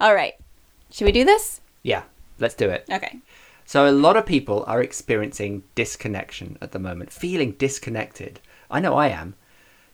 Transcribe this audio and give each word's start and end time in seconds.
All 0.00 0.14
right. 0.14 0.34
Should 0.90 1.06
we 1.06 1.12
do 1.12 1.24
this? 1.24 1.60
Yeah, 1.82 2.02
let's 2.38 2.54
do 2.54 2.70
it. 2.70 2.86
Okay. 2.90 3.18
So, 3.64 3.88
a 3.88 3.92
lot 3.92 4.16
of 4.16 4.24
people 4.24 4.64
are 4.66 4.80
experiencing 4.80 5.64
disconnection 5.74 6.56
at 6.62 6.72
the 6.72 6.78
moment, 6.78 7.12
feeling 7.12 7.52
disconnected. 7.52 8.40
I 8.70 8.80
know 8.80 8.94
I 8.94 9.08
am. 9.08 9.34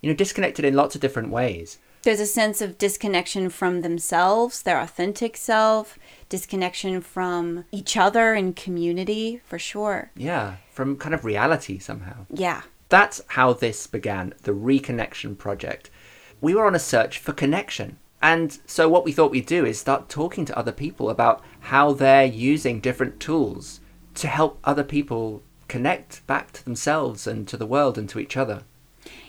You 0.01 0.11
know, 0.11 0.17
disconnected 0.17 0.65
in 0.65 0.75
lots 0.75 0.95
of 0.95 1.01
different 1.01 1.31
ways. 1.31 1.79
There's 2.03 2.21
a 2.21 2.27
sense 2.27 2.61
of 2.61 2.77
disconnection 2.77 3.49
from 3.49 3.81
themselves, 3.81 4.61
their 4.61 4.79
authentic 4.79 5.39
self, 5.39 5.99
disconnection 6.29 7.01
from 7.01 7.65
each 7.73 7.97
other 7.97 8.35
and 8.35 8.55
community, 8.55 9.41
for 9.47 9.59
sure. 9.59 10.11
Yeah, 10.15 10.57
from 10.71 10.99
kind 10.99 11.15
of 11.15 11.25
reality 11.25 11.79
somehow. 11.79 12.27
Yeah. 12.29 12.63
That's 12.91 13.23
how 13.29 13.55
this 13.55 13.87
began, 13.87 14.35
the 14.43 14.53
Reconnection 14.53 15.39
Project. 15.39 15.89
We 16.43 16.55
were 16.55 16.67
on 16.67 16.75
a 16.75 16.79
search 16.79 17.19
for 17.19 17.33
connection. 17.33 17.97
And 18.25 18.59
so, 18.65 18.89
what 18.89 19.05
we 19.05 19.13
thought 19.13 19.33
we'd 19.33 19.45
do 19.45 19.67
is 19.67 19.79
start 19.79 20.09
talking 20.09 20.47
to 20.47 20.59
other 20.59 20.73
people 20.73 21.11
about 21.11 21.45
how 21.61 21.93
they're 21.93 22.25
using 22.25 22.81
different 22.81 23.21
tools 23.21 23.81
to 24.15 24.29
help 24.29 24.59
other 24.65 24.83
people 24.83 25.43
connect 25.69 26.27
back 26.27 26.51
to 26.53 26.65
themselves 26.65 27.27
and 27.27 27.47
to 27.49 27.59
the 27.59 27.67
world 27.67 27.99
and 27.99 28.09
to 28.09 28.19
each 28.19 28.35
other. 28.35 28.63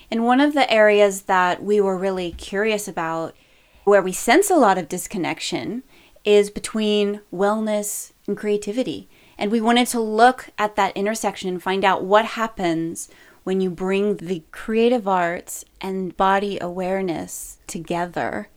And 0.09 0.23
one 0.23 0.39
of 0.39 0.53
the 0.53 0.71
areas 0.71 1.23
that 1.23 1.61
we 1.61 1.81
were 1.81 1.97
really 1.97 2.31
curious 2.31 2.87
about, 2.87 3.35
where 3.83 4.01
we 4.01 4.13
sense 4.13 4.49
a 4.49 4.55
lot 4.55 4.77
of 4.77 4.87
disconnection, 4.87 5.83
is 6.23 6.49
between 6.49 7.19
wellness 7.33 8.13
and 8.27 8.37
creativity. 8.37 9.09
And 9.37 9.51
we 9.51 9.59
wanted 9.59 9.87
to 9.87 9.99
look 9.99 10.51
at 10.57 10.77
that 10.77 10.95
intersection 10.95 11.49
and 11.49 11.61
find 11.61 11.83
out 11.83 12.05
what 12.05 12.23
happens 12.23 13.09
when 13.43 13.59
you 13.59 13.69
bring 13.71 14.15
the 14.15 14.43
creative 14.53 15.05
arts 15.05 15.65
and 15.81 16.15
body 16.15 16.57
awareness 16.61 17.57
together. 17.67 18.47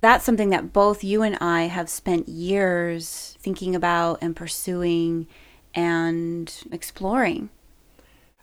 That's 0.00 0.24
something 0.24 0.50
that 0.50 0.72
both 0.72 1.02
you 1.02 1.22
and 1.22 1.36
I 1.40 1.62
have 1.64 1.88
spent 1.88 2.28
years 2.28 3.36
thinking 3.40 3.74
about 3.74 4.18
and 4.20 4.36
pursuing 4.36 5.26
and 5.74 6.52
exploring. 6.70 7.50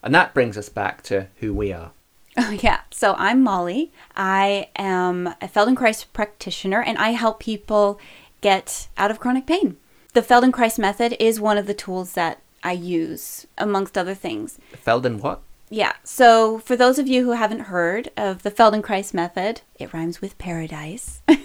And 0.02 0.14
that 0.14 0.34
brings 0.34 0.58
us 0.58 0.70
back 0.70 1.02
to 1.04 1.28
who 1.38 1.54
we 1.54 1.72
are. 1.72 1.92
Oh, 2.38 2.52
yeah. 2.52 2.82
So 2.92 3.16
I'm 3.18 3.44
Molly. 3.44 3.92
I 4.16 4.70
am 4.76 5.28
a 5.28 5.48
Feldenkrais 5.48 6.06
practitioner 6.14 6.82
and 6.82 6.98
I 6.98 7.12
help 7.12 7.40
people 7.40 8.00
get 8.42 8.88
out 8.98 9.12
of 9.12 9.20
chronic 9.20 9.46
pain. 9.46 9.78
The 10.14 10.22
Feldenkrais 10.22 10.78
method 10.78 11.16
is 11.20 11.40
one 11.40 11.58
of 11.58 11.68
the 11.68 11.74
tools 11.74 12.14
that 12.14 12.42
I 12.64 12.72
use, 12.74 13.46
amongst 13.58 13.98
other 13.98 14.14
things. 14.14 14.58
Felden 14.74 15.20
what? 15.20 15.42
Yeah. 15.70 15.94
So 16.04 16.60
for 16.60 16.76
those 16.76 17.00
of 17.00 17.08
you 17.08 17.24
who 17.24 17.32
haven't 17.32 17.62
heard 17.62 18.10
of 18.16 18.44
the 18.44 18.52
Feldenkrais 18.52 19.14
method, 19.14 19.62
it 19.80 19.94
rhymes 19.94 20.22
with 20.22 20.38
paradise. 20.38 21.22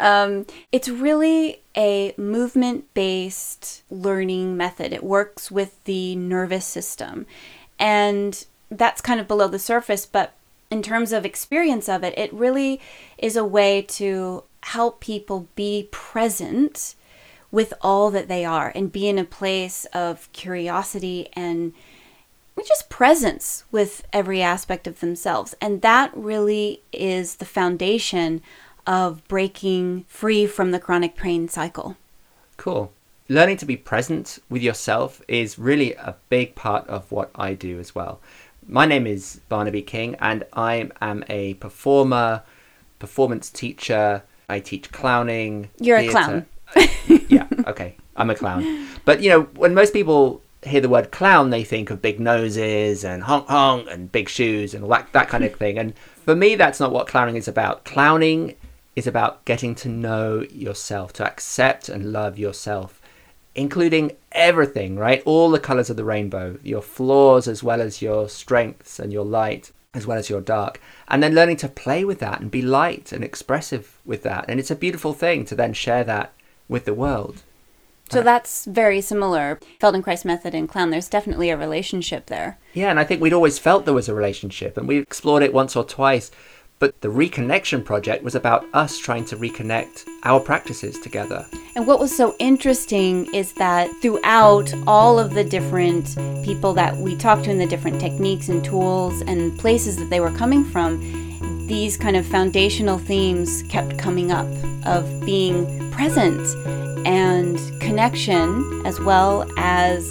um, 0.00 0.46
it's 0.72 0.88
really 0.88 1.62
a 1.76 2.14
movement 2.16 2.92
based 2.94 3.82
learning 3.90 4.56
method. 4.56 4.92
It 4.92 5.04
works 5.04 5.50
with 5.50 5.82
the 5.84 6.16
nervous 6.16 6.64
system. 6.64 7.26
And 7.78 8.44
that's 8.70 9.00
kind 9.00 9.20
of 9.20 9.28
below 9.28 9.48
the 9.48 9.58
surface, 9.58 10.06
but 10.06 10.32
in 10.70 10.82
terms 10.82 11.12
of 11.12 11.24
experience 11.24 11.88
of 11.88 12.04
it, 12.04 12.16
it 12.16 12.32
really 12.32 12.80
is 13.18 13.36
a 13.36 13.44
way 13.44 13.82
to 13.82 14.44
help 14.62 15.00
people 15.00 15.48
be 15.54 15.88
present 15.90 16.94
with 17.50 17.74
all 17.80 18.10
that 18.10 18.28
they 18.28 18.44
are 18.44 18.70
and 18.74 18.92
be 18.92 19.08
in 19.08 19.18
a 19.18 19.24
place 19.24 19.84
of 19.86 20.32
curiosity 20.32 21.28
and 21.32 21.72
just 22.66 22.90
presence 22.90 23.64
with 23.72 24.04
every 24.12 24.42
aspect 24.42 24.86
of 24.86 25.00
themselves. 25.00 25.54
And 25.60 25.82
that 25.82 26.14
really 26.14 26.82
is 26.92 27.36
the 27.36 27.44
foundation 27.44 28.42
of 28.86 29.26
breaking 29.28 30.04
free 30.08 30.46
from 30.46 30.70
the 30.70 30.80
chronic 30.80 31.16
pain 31.16 31.48
cycle. 31.48 31.96
Cool. 32.56 32.92
Learning 33.28 33.56
to 33.58 33.66
be 33.66 33.76
present 33.76 34.38
with 34.48 34.62
yourself 34.62 35.22
is 35.28 35.58
really 35.58 35.94
a 35.94 36.16
big 36.28 36.54
part 36.54 36.86
of 36.88 37.10
what 37.12 37.30
I 37.34 37.54
do 37.54 37.78
as 37.78 37.94
well. 37.94 38.20
My 38.66 38.86
name 38.86 39.06
is 39.06 39.40
Barnaby 39.48 39.82
King, 39.82 40.16
and 40.20 40.44
I 40.52 40.90
am 41.00 41.24
a 41.28 41.54
performer, 41.54 42.42
performance 42.98 43.48
teacher. 43.50 44.22
I 44.48 44.60
teach 44.60 44.90
clowning. 44.90 45.70
You're 45.78 46.00
theater. 46.00 46.46
a 46.74 46.86
clown. 46.86 47.26
yeah, 47.28 47.46
okay. 47.66 47.96
I'm 48.16 48.30
a 48.30 48.34
clown. 48.34 48.88
But, 49.04 49.22
you 49.22 49.30
know, 49.30 49.42
when 49.54 49.74
most 49.74 49.92
people 49.92 50.42
hear 50.62 50.80
the 50.80 50.88
word 50.88 51.10
clown, 51.10 51.50
they 51.50 51.64
think 51.64 51.90
of 51.90 52.02
big 52.02 52.20
noses 52.20 53.04
and 53.04 53.22
honk 53.22 53.46
honk 53.48 53.88
and 53.90 54.12
big 54.12 54.28
shoes 54.28 54.74
and 54.74 54.90
that, 54.90 55.12
that 55.12 55.28
kind 55.28 55.44
of 55.44 55.54
thing. 55.54 55.78
And 55.78 55.96
for 56.24 56.34
me, 56.34 56.54
that's 56.54 56.80
not 56.80 56.92
what 56.92 57.06
clowning 57.06 57.36
is 57.36 57.48
about. 57.48 57.84
Clowning 57.84 58.56
is 59.00 59.06
about 59.06 59.44
getting 59.44 59.74
to 59.76 59.88
know 59.88 60.44
yourself, 60.50 61.12
to 61.14 61.26
accept 61.26 61.88
and 61.88 62.12
love 62.12 62.38
yourself 62.38 63.00
including 63.54 64.12
everything, 64.32 64.96
right? 64.96 65.22
All 65.24 65.50
the 65.50 65.58
colors 65.58 65.90
of 65.90 65.96
the 65.96 66.04
rainbow, 66.04 66.58
your 66.62 66.82
flaws 66.82 67.48
as 67.48 67.62
well 67.62 67.80
as 67.80 68.00
your 68.00 68.28
strengths 68.28 68.98
and 68.98 69.12
your 69.12 69.24
light 69.24 69.72
as 69.92 70.06
well 70.06 70.18
as 70.18 70.30
your 70.30 70.40
dark. 70.40 70.80
And 71.08 71.22
then 71.22 71.34
learning 71.34 71.56
to 71.58 71.68
play 71.68 72.04
with 72.04 72.20
that 72.20 72.40
and 72.40 72.50
be 72.50 72.62
light 72.62 73.10
and 73.12 73.24
expressive 73.24 73.98
with 74.04 74.22
that. 74.22 74.44
And 74.48 74.60
it's 74.60 74.70
a 74.70 74.76
beautiful 74.76 75.12
thing 75.12 75.44
to 75.46 75.56
then 75.56 75.72
share 75.72 76.04
that 76.04 76.32
with 76.68 76.84
the 76.84 76.94
world. 76.94 77.42
So 78.08 78.22
that's 78.22 78.64
very 78.64 79.00
similar. 79.00 79.60
Feldenkrais 79.80 80.24
method 80.24 80.52
and 80.54 80.68
clown, 80.68 80.90
there's 80.90 81.08
definitely 81.08 81.50
a 81.50 81.56
relationship 81.56 82.26
there. 82.26 82.58
Yeah, 82.74 82.90
and 82.90 82.98
I 82.98 83.04
think 83.04 83.20
we'd 83.20 83.32
always 83.32 83.58
felt 83.58 83.84
there 83.84 83.94
was 83.94 84.08
a 84.08 84.14
relationship, 84.14 84.76
and 84.76 84.88
we 84.88 84.98
explored 84.98 85.44
it 85.44 85.52
once 85.52 85.76
or 85.76 85.84
twice 85.84 86.32
but 86.80 86.98
the 87.02 87.08
Reconnection 87.08 87.84
Project 87.84 88.24
was 88.24 88.34
about 88.34 88.66
us 88.72 88.98
trying 88.98 89.26
to 89.26 89.36
reconnect 89.36 90.06
our 90.24 90.40
practices 90.40 90.98
together. 90.98 91.46
And 91.76 91.86
what 91.86 92.00
was 92.00 92.14
so 92.14 92.34
interesting 92.38 93.32
is 93.34 93.52
that 93.52 93.88
throughout 94.00 94.72
all 94.86 95.18
of 95.18 95.34
the 95.34 95.44
different 95.44 96.16
people 96.42 96.72
that 96.72 96.96
we 96.96 97.16
talked 97.16 97.44
to 97.44 97.50
and 97.50 97.60
the 97.60 97.66
different 97.66 98.00
techniques 98.00 98.48
and 98.48 98.64
tools 98.64 99.20
and 99.22 99.56
places 99.58 99.98
that 99.98 100.08
they 100.10 100.20
were 100.20 100.32
coming 100.32 100.64
from, 100.64 100.98
these 101.68 101.96
kind 101.96 102.16
of 102.16 102.26
foundational 102.26 102.98
themes 102.98 103.62
kept 103.64 103.98
coming 103.98 104.32
up 104.32 104.48
of 104.86 105.20
being 105.24 105.90
present 105.92 106.40
and 107.06 107.58
connection, 107.80 108.82
as 108.86 108.98
well 109.00 109.48
as 109.58 110.10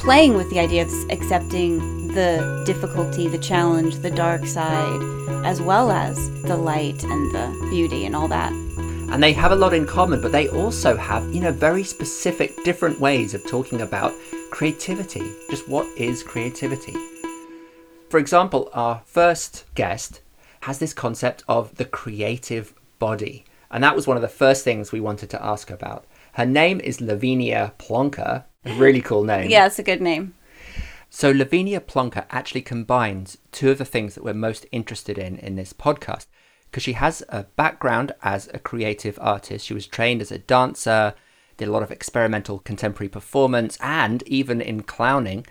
playing 0.00 0.34
with 0.34 0.50
the 0.50 0.58
idea 0.58 0.82
of 0.82 0.90
accepting 1.10 1.99
the 2.14 2.62
difficulty, 2.66 3.28
the 3.28 3.38
challenge, 3.38 3.96
the 3.96 4.10
dark 4.10 4.44
side, 4.46 5.00
as 5.44 5.60
well 5.60 5.90
as 5.90 6.16
the 6.42 6.56
light 6.56 7.02
and 7.04 7.34
the 7.34 7.68
beauty 7.70 8.04
and 8.04 8.16
all 8.16 8.28
that. 8.28 8.52
And 8.52 9.22
they 9.22 9.32
have 9.32 9.52
a 9.52 9.56
lot 9.56 9.74
in 9.74 9.86
common, 9.86 10.20
but 10.20 10.32
they 10.32 10.48
also 10.48 10.96
have, 10.96 11.24
you 11.34 11.40
know, 11.40 11.52
very 11.52 11.82
specific 11.82 12.52
different 12.64 13.00
ways 13.00 13.34
of 13.34 13.46
talking 13.46 13.80
about 13.80 14.12
creativity. 14.50 15.32
Just 15.50 15.68
what 15.68 15.86
is 15.96 16.22
creativity? 16.22 16.94
For 18.08 18.18
example, 18.18 18.70
our 18.72 19.02
first 19.06 19.64
guest 19.74 20.20
has 20.62 20.78
this 20.78 20.92
concept 20.92 21.42
of 21.48 21.74
the 21.76 21.84
creative 21.84 22.74
body. 22.98 23.44
And 23.70 23.82
that 23.84 23.96
was 23.96 24.06
one 24.06 24.16
of 24.16 24.22
the 24.22 24.28
first 24.28 24.64
things 24.64 24.92
we 24.92 25.00
wanted 25.00 25.30
to 25.30 25.44
ask 25.44 25.70
about. 25.70 26.04
Her 26.34 26.46
name 26.46 26.80
is 26.80 27.00
Lavinia 27.00 27.72
Plonka. 27.78 28.44
A 28.64 28.74
really 28.74 29.00
cool 29.00 29.24
name. 29.24 29.48
yeah, 29.50 29.66
it's 29.66 29.78
a 29.78 29.82
good 29.82 30.00
name. 30.02 30.34
So 31.12 31.32
Lavinia 31.32 31.80
Plonka 31.80 32.24
actually 32.30 32.62
combines 32.62 33.36
two 33.50 33.72
of 33.72 33.78
the 33.78 33.84
things 33.84 34.14
that 34.14 34.22
we're 34.22 34.32
most 34.32 34.64
interested 34.70 35.18
in 35.18 35.38
in 35.38 35.56
this 35.56 35.72
podcast 35.72 36.26
because 36.70 36.84
she 36.84 36.92
has 36.92 37.24
a 37.28 37.42
background 37.42 38.12
as 38.22 38.48
a 38.54 38.60
creative 38.60 39.18
artist. 39.20 39.66
She 39.66 39.74
was 39.74 39.88
trained 39.88 40.22
as 40.22 40.30
a 40.30 40.38
dancer, 40.38 41.14
did 41.56 41.66
a 41.66 41.72
lot 41.72 41.82
of 41.82 41.90
experimental 41.90 42.60
contemporary 42.60 43.08
performance, 43.08 43.76
and 43.80 44.22
even 44.22 44.60
in 44.60 44.84
clowning. 44.84 45.46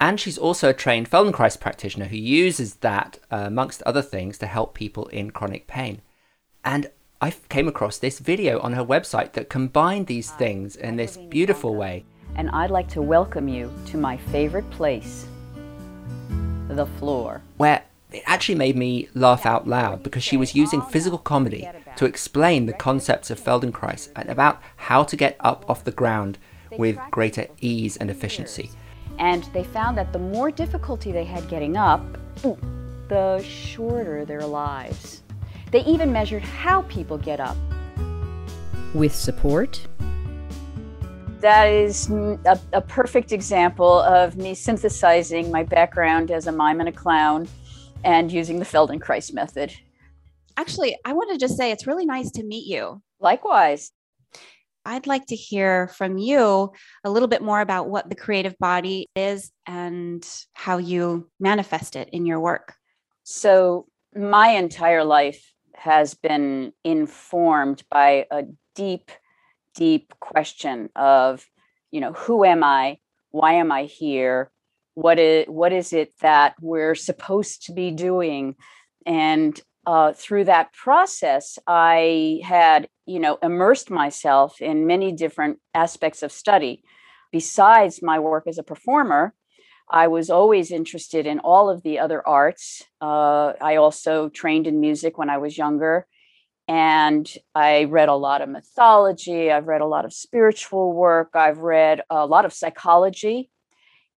And 0.00 0.18
she's 0.18 0.38
also 0.38 0.70
a 0.70 0.74
trained 0.74 1.10
Feldenkrais 1.10 1.60
practitioner 1.60 2.06
who 2.06 2.16
uses 2.16 2.76
that, 2.76 3.18
uh, 3.30 3.44
amongst 3.46 3.82
other 3.82 4.02
things, 4.02 4.38
to 4.38 4.46
help 4.46 4.72
people 4.72 5.08
in 5.08 5.32
chronic 5.32 5.66
pain. 5.66 6.00
And 6.64 6.90
I 7.20 7.30
came 7.50 7.68
across 7.68 7.98
this 7.98 8.20
video 8.20 8.58
on 8.60 8.72
her 8.72 8.84
website 8.84 9.32
that 9.32 9.50
combined 9.50 10.06
these 10.06 10.30
things 10.30 10.76
in 10.76 10.96
this 10.96 11.18
beautiful 11.18 11.74
way 11.74 12.06
and 12.36 12.50
I'd 12.50 12.70
like 12.70 12.88
to 12.90 13.02
welcome 13.02 13.48
you 13.48 13.72
to 13.86 13.96
my 13.96 14.16
favorite 14.16 14.68
place, 14.70 15.26
the 16.68 16.86
floor. 16.86 17.42
Where 17.56 17.84
it 18.12 18.22
actually 18.26 18.54
made 18.56 18.76
me 18.76 19.08
laugh 19.14 19.44
out 19.44 19.66
loud 19.66 20.02
because 20.02 20.22
she 20.22 20.36
was 20.36 20.54
using 20.54 20.82
physical 20.82 21.18
comedy 21.18 21.68
to 21.96 22.04
explain 22.04 22.66
the 22.66 22.72
concepts 22.72 23.30
of 23.30 23.40
Feldenkrais 23.40 24.08
and 24.14 24.28
about 24.28 24.60
how 24.76 25.02
to 25.04 25.16
get 25.16 25.36
up 25.40 25.68
off 25.68 25.84
the 25.84 25.90
ground 25.90 26.38
with 26.78 26.98
greater 27.10 27.46
ease 27.60 27.96
and 27.96 28.10
efficiency. 28.10 28.70
And 29.18 29.44
they 29.52 29.64
found 29.64 29.96
that 29.98 30.12
the 30.12 30.18
more 30.18 30.50
difficulty 30.50 31.12
they 31.12 31.24
had 31.24 31.48
getting 31.48 31.76
up, 31.76 32.02
the 33.08 33.44
shorter 33.46 34.24
their 34.24 34.44
lives. 34.46 35.22
They 35.70 35.84
even 35.84 36.12
measured 36.12 36.42
how 36.42 36.82
people 36.82 37.18
get 37.18 37.40
up. 37.40 37.56
With 38.92 39.14
support 39.14 39.86
that 41.44 41.66
is 41.66 42.08
a, 42.10 42.58
a, 42.72 42.80
perfect 42.80 43.30
example 43.30 44.00
of 44.00 44.34
me 44.38 44.54
synthesizing 44.54 45.50
my 45.50 45.62
background 45.62 46.30
as 46.30 46.46
a 46.46 46.52
mime 46.52 46.80
and 46.80 46.88
a 46.88 46.92
clown 46.92 47.46
and 48.02 48.32
using 48.32 48.58
the 48.58 48.64
Feldenkrais 48.64 49.30
method. 49.30 49.70
Actually, 50.56 50.96
I 51.04 51.12
want 51.12 51.30
to 51.32 51.36
just 51.36 51.58
say 51.58 51.70
it's 51.70 51.86
really 51.86 52.06
nice 52.06 52.30
to 52.32 52.42
meet 52.42 52.66
you. 52.66 53.02
Likewise. 53.20 53.92
I'd 54.86 55.06
like 55.06 55.26
to 55.26 55.36
hear 55.36 55.88
from 55.88 56.16
you 56.16 56.72
a 57.04 57.10
little 57.10 57.28
bit 57.28 57.42
more 57.42 57.60
about 57.60 57.90
what 57.90 58.08
the 58.08 58.16
creative 58.16 58.56
body 58.58 59.10
is 59.14 59.52
and 59.66 60.26
how 60.54 60.78
you 60.78 61.30
manifest 61.38 61.94
it 61.94 62.08
in 62.10 62.24
your 62.24 62.40
work. 62.40 62.72
So, 63.22 63.86
my 64.16 64.48
entire 64.48 65.04
life 65.04 65.52
has 65.74 66.14
been 66.14 66.72
informed 66.84 67.82
by 67.90 68.26
a 68.30 68.44
deep, 68.74 69.10
deep 69.74 70.14
question 70.20 70.88
of, 70.96 71.46
you 71.90 72.00
know, 72.00 72.12
who 72.12 72.44
am 72.44 72.64
I? 72.64 72.98
Why 73.30 73.54
am 73.54 73.72
I 73.72 73.84
here? 73.84 74.50
What 74.94 75.18
is 75.18 75.46
what 75.48 75.72
is 75.72 75.92
it 75.92 76.12
that 76.20 76.54
we're 76.60 76.94
supposed 76.94 77.66
to 77.66 77.72
be 77.72 77.90
doing? 77.90 78.54
And 79.06 79.60
uh, 79.86 80.12
through 80.12 80.44
that 80.44 80.72
process, 80.72 81.58
I 81.66 82.40
had, 82.44 82.88
you 83.06 83.20
know, 83.20 83.38
immersed 83.42 83.90
myself 83.90 84.62
in 84.62 84.86
many 84.86 85.12
different 85.12 85.58
aspects 85.74 86.22
of 86.22 86.32
study. 86.32 86.82
Besides 87.32 88.00
my 88.02 88.18
work 88.18 88.44
as 88.46 88.58
a 88.58 88.62
performer, 88.62 89.34
I 89.90 90.06
was 90.06 90.30
always 90.30 90.70
interested 90.70 91.26
in 91.26 91.40
all 91.40 91.68
of 91.68 91.82
the 91.82 91.98
other 91.98 92.26
arts. 92.26 92.84
Uh, 93.00 93.52
I 93.60 93.76
also 93.76 94.28
trained 94.28 94.66
in 94.66 94.80
music 94.80 95.18
when 95.18 95.28
I 95.28 95.38
was 95.38 95.58
younger, 95.58 96.06
and 96.66 97.30
I 97.54 97.84
read 97.84 98.08
a 98.08 98.14
lot 98.14 98.40
of 98.40 98.48
mythology. 98.48 99.50
I've 99.50 99.66
read 99.66 99.80
a 99.80 99.86
lot 99.86 100.04
of 100.04 100.12
spiritual 100.12 100.92
work. 100.92 101.30
I've 101.34 101.58
read 101.58 102.02
a 102.08 102.26
lot 102.26 102.44
of 102.44 102.52
psychology. 102.52 103.50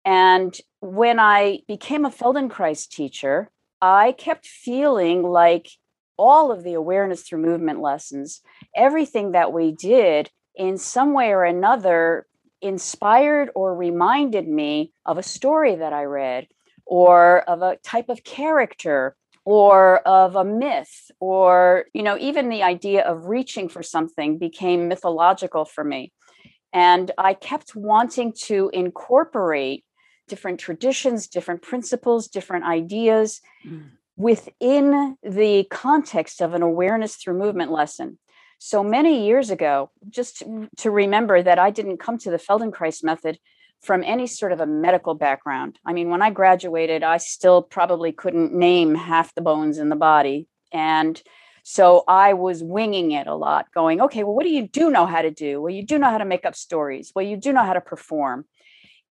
And 0.04 0.56
when 0.80 1.18
I 1.18 1.60
became 1.66 2.04
a 2.04 2.10
Feldenkrais 2.10 2.88
teacher, 2.88 3.50
I 3.82 4.12
kept 4.12 4.46
feeling 4.46 5.22
like 5.22 5.68
all 6.16 6.52
of 6.52 6.62
the 6.62 6.74
awareness 6.74 7.22
through 7.22 7.40
movement 7.40 7.80
lessons, 7.80 8.40
everything 8.74 9.32
that 9.32 9.52
we 9.52 9.72
did 9.72 10.30
in 10.54 10.78
some 10.78 11.12
way 11.12 11.30
or 11.30 11.44
another 11.44 12.26
inspired 12.62 13.50
or 13.54 13.74
reminded 13.74 14.48
me 14.48 14.92
of 15.04 15.18
a 15.18 15.22
story 15.22 15.74
that 15.74 15.92
I 15.92 16.04
read 16.04 16.46
or 16.86 17.40
of 17.42 17.62
a 17.62 17.76
type 17.82 18.08
of 18.08 18.24
character 18.24 19.16
or 19.46 19.98
of 20.00 20.36
a 20.36 20.44
myth 20.44 21.10
or 21.20 21.86
you 21.94 22.02
know 22.02 22.18
even 22.18 22.50
the 22.50 22.62
idea 22.62 23.02
of 23.02 23.26
reaching 23.26 23.70
for 23.70 23.82
something 23.82 24.36
became 24.36 24.88
mythological 24.88 25.64
for 25.64 25.82
me 25.84 26.12
and 26.74 27.10
i 27.16 27.32
kept 27.32 27.74
wanting 27.74 28.32
to 28.32 28.70
incorporate 28.74 29.86
different 30.28 30.60
traditions, 30.60 31.28
different 31.28 31.62
principles, 31.62 32.28
different 32.28 32.64
ideas 32.64 33.40
mm. 33.66 33.88
within 34.16 35.16
the 35.22 35.66
context 35.70 36.40
of 36.40 36.54
an 36.54 36.62
awareness 36.62 37.16
through 37.16 37.38
movement 37.38 37.70
lesson. 37.70 38.18
So 38.58 38.82
many 38.82 39.26
years 39.26 39.50
ago, 39.50 39.90
just 40.08 40.42
to 40.78 40.90
remember 40.90 41.42
that 41.42 41.58
I 41.58 41.70
didn't 41.70 41.98
come 41.98 42.18
to 42.18 42.30
the 42.30 42.38
Feldenkrais 42.38 43.04
method 43.04 43.38
from 43.86 44.02
any 44.04 44.26
sort 44.26 44.52
of 44.52 44.60
a 44.60 44.66
medical 44.66 45.14
background. 45.14 45.78
I 45.86 45.92
mean, 45.92 46.10
when 46.10 46.22
I 46.22 46.30
graduated, 46.30 47.02
I 47.02 47.16
still 47.16 47.62
probably 47.62 48.12
couldn't 48.12 48.52
name 48.52 48.94
half 48.94 49.34
the 49.34 49.40
bones 49.40 49.78
in 49.78 49.88
the 49.88 49.96
body. 49.96 50.48
And 50.72 51.20
so 51.62 52.04
I 52.06 52.34
was 52.34 52.62
winging 52.62 53.12
it 53.12 53.26
a 53.26 53.34
lot, 53.34 53.66
going, 53.72 54.00
okay, 54.02 54.24
well, 54.24 54.34
what 54.34 54.44
do 54.44 54.50
you 54.50 54.68
do 54.68 54.90
know 54.90 55.06
how 55.06 55.22
to 55.22 55.30
do? 55.30 55.62
Well, 55.62 55.72
you 55.72 55.84
do 55.84 55.98
know 55.98 56.10
how 56.10 56.18
to 56.18 56.24
make 56.24 56.44
up 56.44 56.54
stories. 56.54 57.12
Well, 57.14 57.24
you 57.24 57.36
do 57.36 57.52
know 57.52 57.64
how 57.64 57.72
to 57.72 57.80
perform 57.80 58.44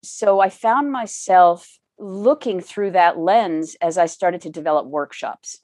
so 0.03 0.39
I 0.39 0.50
found 0.50 0.91
myself 0.91 1.79
looking 2.00 2.59
through 2.59 2.91
that 2.91 3.19
lens 3.19 3.75
as 3.81 3.97
I 3.97 4.07
started 4.07 4.41
to 4.41 4.50
develop 4.50 4.88
workshops. 4.88 5.59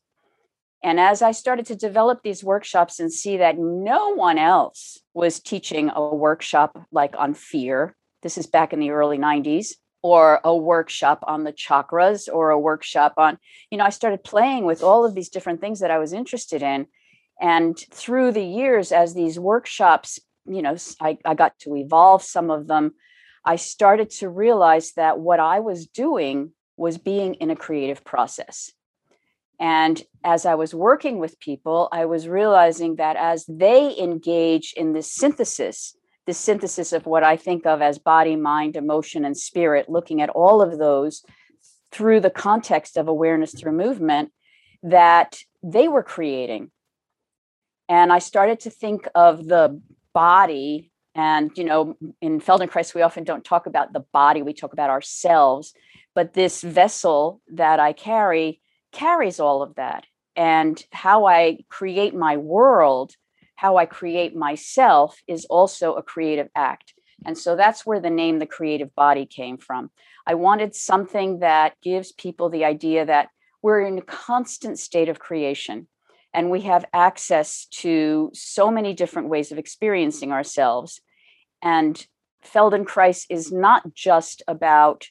And 0.83 1.00
as 1.00 1.24
I 1.24 1.31
started 1.31 1.65
to 1.68 1.75
develop 1.75 2.21
these 2.21 2.44
workshops 2.44 3.00
and 3.00 3.12
see 3.12 3.38
that 3.38 3.57
no 3.57 4.13
one 4.13 4.38
else 4.38 5.00
was 5.15 5.39
teaching 5.39 5.89
a 5.94 6.15
workshop 6.15 6.86
like 6.92 7.15
on 7.18 7.33
fear, 7.33 7.95
this 8.21 8.37
is 8.37 8.47
back 8.47 8.73
in 8.73 8.79
the 8.79 8.91
early 8.91 9.17
90s, 9.17 9.69
or 10.01 10.39
a 10.43 10.55
workshop 10.55 11.23
on 11.27 11.43
the 11.43 11.53
chakras, 11.53 12.29
or 12.31 12.49
a 12.49 12.59
workshop 12.59 13.13
on, 13.17 13.37
you 13.71 13.77
know, 13.77 13.85
I 13.85 13.89
started 13.89 14.23
playing 14.23 14.65
with 14.65 14.83
all 14.83 15.05
of 15.05 15.15
these 15.15 15.29
different 15.29 15.61
things 15.61 15.79
that 15.79 15.91
I 15.91 15.97
was 15.97 16.13
interested 16.13 16.61
in. 16.61 16.87
And 17.39 17.77
through 17.91 18.31
the 18.31 18.43
years, 18.43 18.91
as 18.91 19.13
these 19.13 19.39
workshops, 19.39 20.19
you 20.45 20.61
know, 20.61 20.77
I, 21.01 21.17
I 21.25 21.33
got 21.33 21.57
to 21.59 21.75
evolve 21.75 22.23
some 22.23 22.49
of 22.49 22.67
them 22.67 22.93
I 23.47 23.55
started 23.55 24.09
to 24.19 24.27
realize 24.27 24.91
that 24.97 25.19
what 25.19 25.39
I 25.39 25.61
was 25.61 25.87
doing 25.87 26.51
was 26.75 26.97
being 26.97 27.35
in 27.35 27.49
a 27.49 27.55
creative 27.55 28.03
process. 28.03 28.73
And 29.57 30.03
as 30.21 30.45
I 30.45 30.55
was 30.55 30.75
working 30.75 31.17
with 31.17 31.39
people, 31.39 31.87
I 31.93 32.05
was 32.05 32.27
realizing 32.27 32.97
that 32.97 33.15
as 33.15 33.45
they 33.47 33.97
engage 33.97 34.73
in 34.75 34.91
this 34.91 35.09
synthesis, 35.09 35.95
the 36.27 36.33
synthesis 36.33 36.94
of 36.94 37.07
what 37.07 37.24
I 37.24 37.38
think 37.38 37.65
of 37.65 37.81
as 37.81 37.97
body, 37.97 38.35
mind, 38.35 38.75
emotion, 38.75 39.25
and 39.25 39.35
spirit, 39.35 39.89
looking 39.89 40.21
at 40.21 40.29
all 40.29 40.62
of 40.62 40.77
those 40.77 41.24
through 41.91 42.19
the 42.19 42.29
context 42.29 42.97
of 42.97 43.07
awareness 43.07 43.53
through 43.53 43.71
movement, 43.71 44.31
that 44.83 45.39
they 45.63 45.88
were 45.88 46.03
creating. 46.03 46.69
And 47.89 48.13
I 48.13 48.19
started 48.19 48.59
to 48.62 48.69
think 48.69 49.07
of 49.15 49.47
the 49.47 49.81
body 50.13 50.91
and, 51.18 51.50
you 51.56 51.63
know, 51.63 51.97
in 52.21 52.39
Feldenkrais, 52.39 52.94
we 52.94 53.01
often 53.01 53.24
don't 53.24 53.44
talk 53.44 53.65
about 53.65 53.91
the 53.91 54.06
body, 54.13 54.44
we 54.44 54.53
talk 54.53 54.71
about 54.71 54.91
ourselves. 54.91 55.74
But 56.13 56.33
this 56.33 56.62
vessel 56.62 57.41
that 57.53 57.79
I 57.79 57.94
carry 57.94 58.62
carries 58.91 59.39
all 59.39 59.63
of 59.63 59.75
that. 59.75 60.06
And 60.35 60.79
how 60.91 61.25
I 61.25 61.65
create 61.69 62.13
my 62.13 62.38
world, 62.38 63.15
how 63.57 63.75
I 63.75 63.86
create 63.86 64.36
myself 64.36 65.21
is 65.27 65.45
also 65.45 65.95
a 65.95 66.04
creative 66.04 66.48
act. 66.56 66.94
And 67.25 67.38
so 67.38 67.56
that's 67.56 67.86
where 67.86 68.00
the 68.00 68.09
name 68.09 68.39
the 68.39 68.45
creative 68.45 68.95
body 68.95 69.25
came 69.25 69.57
from. 69.57 69.92
I 70.25 70.36
wanted 70.36 70.74
something 70.74 71.39
that 71.39 71.74
gives 71.83 72.13
people 72.13 72.50
the 72.50 72.63
idea 72.63 73.06
that 73.06 73.27
we're 73.62 73.81
in 73.81 73.98
a 73.98 74.01
constant 74.01 74.80
state 74.80 75.09
of 75.09 75.19
creation 75.19 75.88
and 76.33 76.50
we 76.50 76.62
have 76.62 76.86
access 76.94 77.65
to 77.81 78.31
so 78.33 78.71
many 78.71 78.94
different 78.94 79.27
ways 79.27 79.51
of 79.51 79.57
experiencing 79.57 80.31
ourselves 80.31 81.01
and 81.62 82.06
Feldenkrais 82.45 83.25
is 83.30 83.51
not 83.51 83.94
just 83.94 84.42
about, 84.48 85.07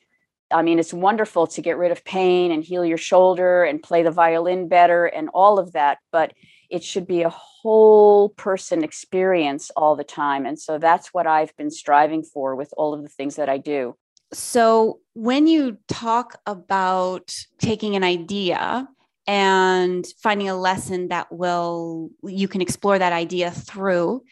I 0.51 0.63
mean, 0.63 0.79
it's 0.79 0.93
wonderful 0.93 1.47
to 1.49 1.63
get 1.63 1.77
rid 1.77 1.93
of 1.93 2.05
pain 2.05 2.53
and 2.53 2.63
heal 2.63 2.85
your 2.85 2.99
shoulder 2.99 3.65
and 3.65 3.83
play 3.83 4.03
the 4.03 4.11
violin 4.11 4.69
better 4.69 5.07
and 5.07 5.29
all 5.35 5.59
of 5.59 5.73
that, 5.73 5.99
but 6.13 6.33
it 6.71 6.83
should 6.83 7.07
be 7.07 7.23
a 7.23 7.31
whole 7.31 8.31
person 8.31 8.85
experience 8.85 9.71
all 9.77 9.97
the 9.97 10.05
time. 10.05 10.47
And 10.47 10.59
so 10.59 10.79
that's 10.79 11.09
what 11.15 11.27
I've 11.27 11.57
been 11.57 11.71
striving 11.71 12.23
for 12.23 12.55
with 12.55 12.73
all 12.77 12.95
of 12.95 13.03
the 13.03 13.09
things 13.09 13.37
that 13.37 13.49
I 13.49 13.59
do. 13.59 13.97
So, 14.33 15.01
when 15.15 15.47
you 15.47 15.79
talk 15.87 16.41
about 16.47 17.33
taking 17.59 17.95
an 17.95 18.03
idea 18.03 18.89
and 19.27 20.05
finding 20.21 20.49
a 20.49 20.57
lesson 20.57 21.09
that 21.09 21.31
will, 21.31 22.11
you 22.25 22.49
can 22.49 22.61
explore 22.61 22.99
that 22.99 23.13
idea 23.13 23.53
through, 23.53 24.25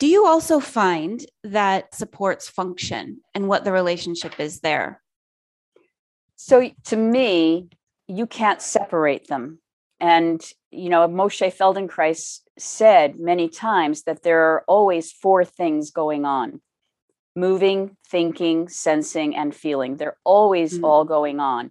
do 0.00 0.06
you 0.08 0.26
also 0.26 0.58
find 0.60 1.24
that 1.44 1.94
supports 1.94 2.48
function 2.48 3.20
and 3.34 3.48
what 3.48 3.64
the 3.64 3.72
relationship 3.72 4.40
is 4.40 4.60
there? 4.60 5.00
So, 6.34 6.70
to 6.86 6.96
me, 6.96 7.68
you 8.08 8.26
can't 8.26 8.60
separate 8.60 9.28
them. 9.28 9.60
And, 10.00 10.40
you 10.70 10.90
know, 10.90 11.08
Moshe 11.08 11.52
Feldenkrais 11.54 12.40
said 12.58 13.18
many 13.18 13.48
times 13.48 14.02
that 14.04 14.22
there 14.22 14.52
are 14.52 14.64
always 14.68 15.12
four 15.12 15.44
things 15.44 15.90
going 15.90 16.24
on 16.24 16.60
moving, 17.38 17.96
thinking, 18.08 18.68
sensing, 18.68 19.36
and 19.36 19.54
feeling. 19.54 19.96
They're 19.96 20.18
always 20.24 20.74
mm-hmm. 20.74 20.84
all 20.84 21.04
going 21.04 21.38
on, 21.38 21.70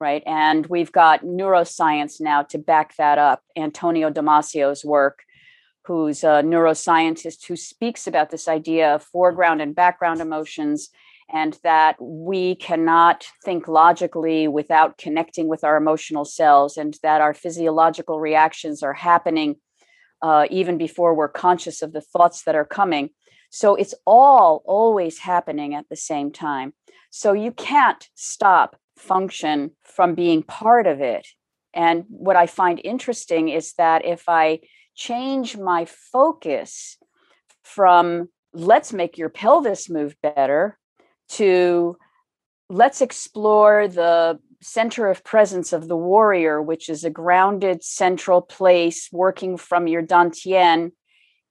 right? 0.00 0.22
And 0.26 0.66
we've 0.66 0.90
got 0.90 1.22
neuroscience 1.22 2.20
now 2.20 2.42
to 2.44 2.58
back 2.58 2.96
that 2.96 3.18
up. 3.18 3.42
Antonio 3.56 4.10
Damasio's 4.10 4.84
work 4.84 5.22
who's 5.84 6.24
a 6.24 6.42
neuroscientist 6.42 7.46
who 7.46 7.54
speaks 7.54 8.08
about 8.08 8.30
this 8.30 8.48
idea 8.48 8.96
of 8.96 9.04
foreground 9.04 9.62
and 9.62 9.74
background 9.74 10.20
emotions 10.20 10.90
and 11.32 11.58
that 11.62 11.96
we 12.00 12.54
cannot 12.54 13.24
think 13.44 13.66
logically 13.66 14.46
without 14.46 14.96
connecting 14.96 15.48
with 15.48 15.64
our 15.64 15.76
emotional 15.76 16.24
selves 16.24 16.76
and 16.76 16.96
that 17.02 17.20
our 17.20 17.34
physiological 17.34 18.20
reactions 18.20 18.82
are 18.82 18.92
happening 18.92 19.56
uh, 20.22 20.46
even 20.50 20.78
before 20.78 21.14
we're 21.14 21.28
conscious 21.28 21.82
of 21.82 21.92
the 21.92 22.00
thoughts 22.00 22.44
that 22.44 22.54
are 22.54 22.64
coming. 22.64 23.10
So 23.50 23.74
it's 23.74 23.94
all 24.06 24.62
always 24.66 25.18
happening 25.18 25.74
at 25.74 25.88
the 25.88 25.96
same 25.96 26.32
time. 26.32 26.74
So 27.10 27.32
you 27.32 27.52
can't 27.52 28.08
stop 28.14 28.76
function 28.96 29.72
from 29.84 30.14
being 30.14 30.42
part 30.42 30.86
of 30.86 31.00
it. 31.00 31.26
And 31.76 32.04
what 32.08 32.36
i 32.36 32.46
find 32.46 32.80
interesting 32.82 33.50
is 33.50 33.74
that 33.74 34.04
if 34.04 34.24
i 34.28 34.60
change 34.94 35.56
my 35.58 35.84
focus 35.84 36.96
from 37.62 38.28
let's 38.54 38.92
make 38.92 39.18
your 39.18 39.28
pelvis 39.28 39.90
move 39.90 40.16
better 40.22 40.78
to 41.28 41.96
let's 42.68 43.00
explore 43.00 43.88
the 43.88 44.38
center 44.62 45.08
of 45.08 45.22
presence 45.22 45.72
of 45.72 45.88
the 45.88 45.96
warrior, 45.96 46.60
which 46.60 46.88
is 46.88 47.04
a 47.04 47.10
grounded 47.10 47.84
central 47.84 48.40
place 48.40 49.08
working 49.12 49.56
from 49.56 49.86
your 49.86 50.02
dantian 50.02 50.92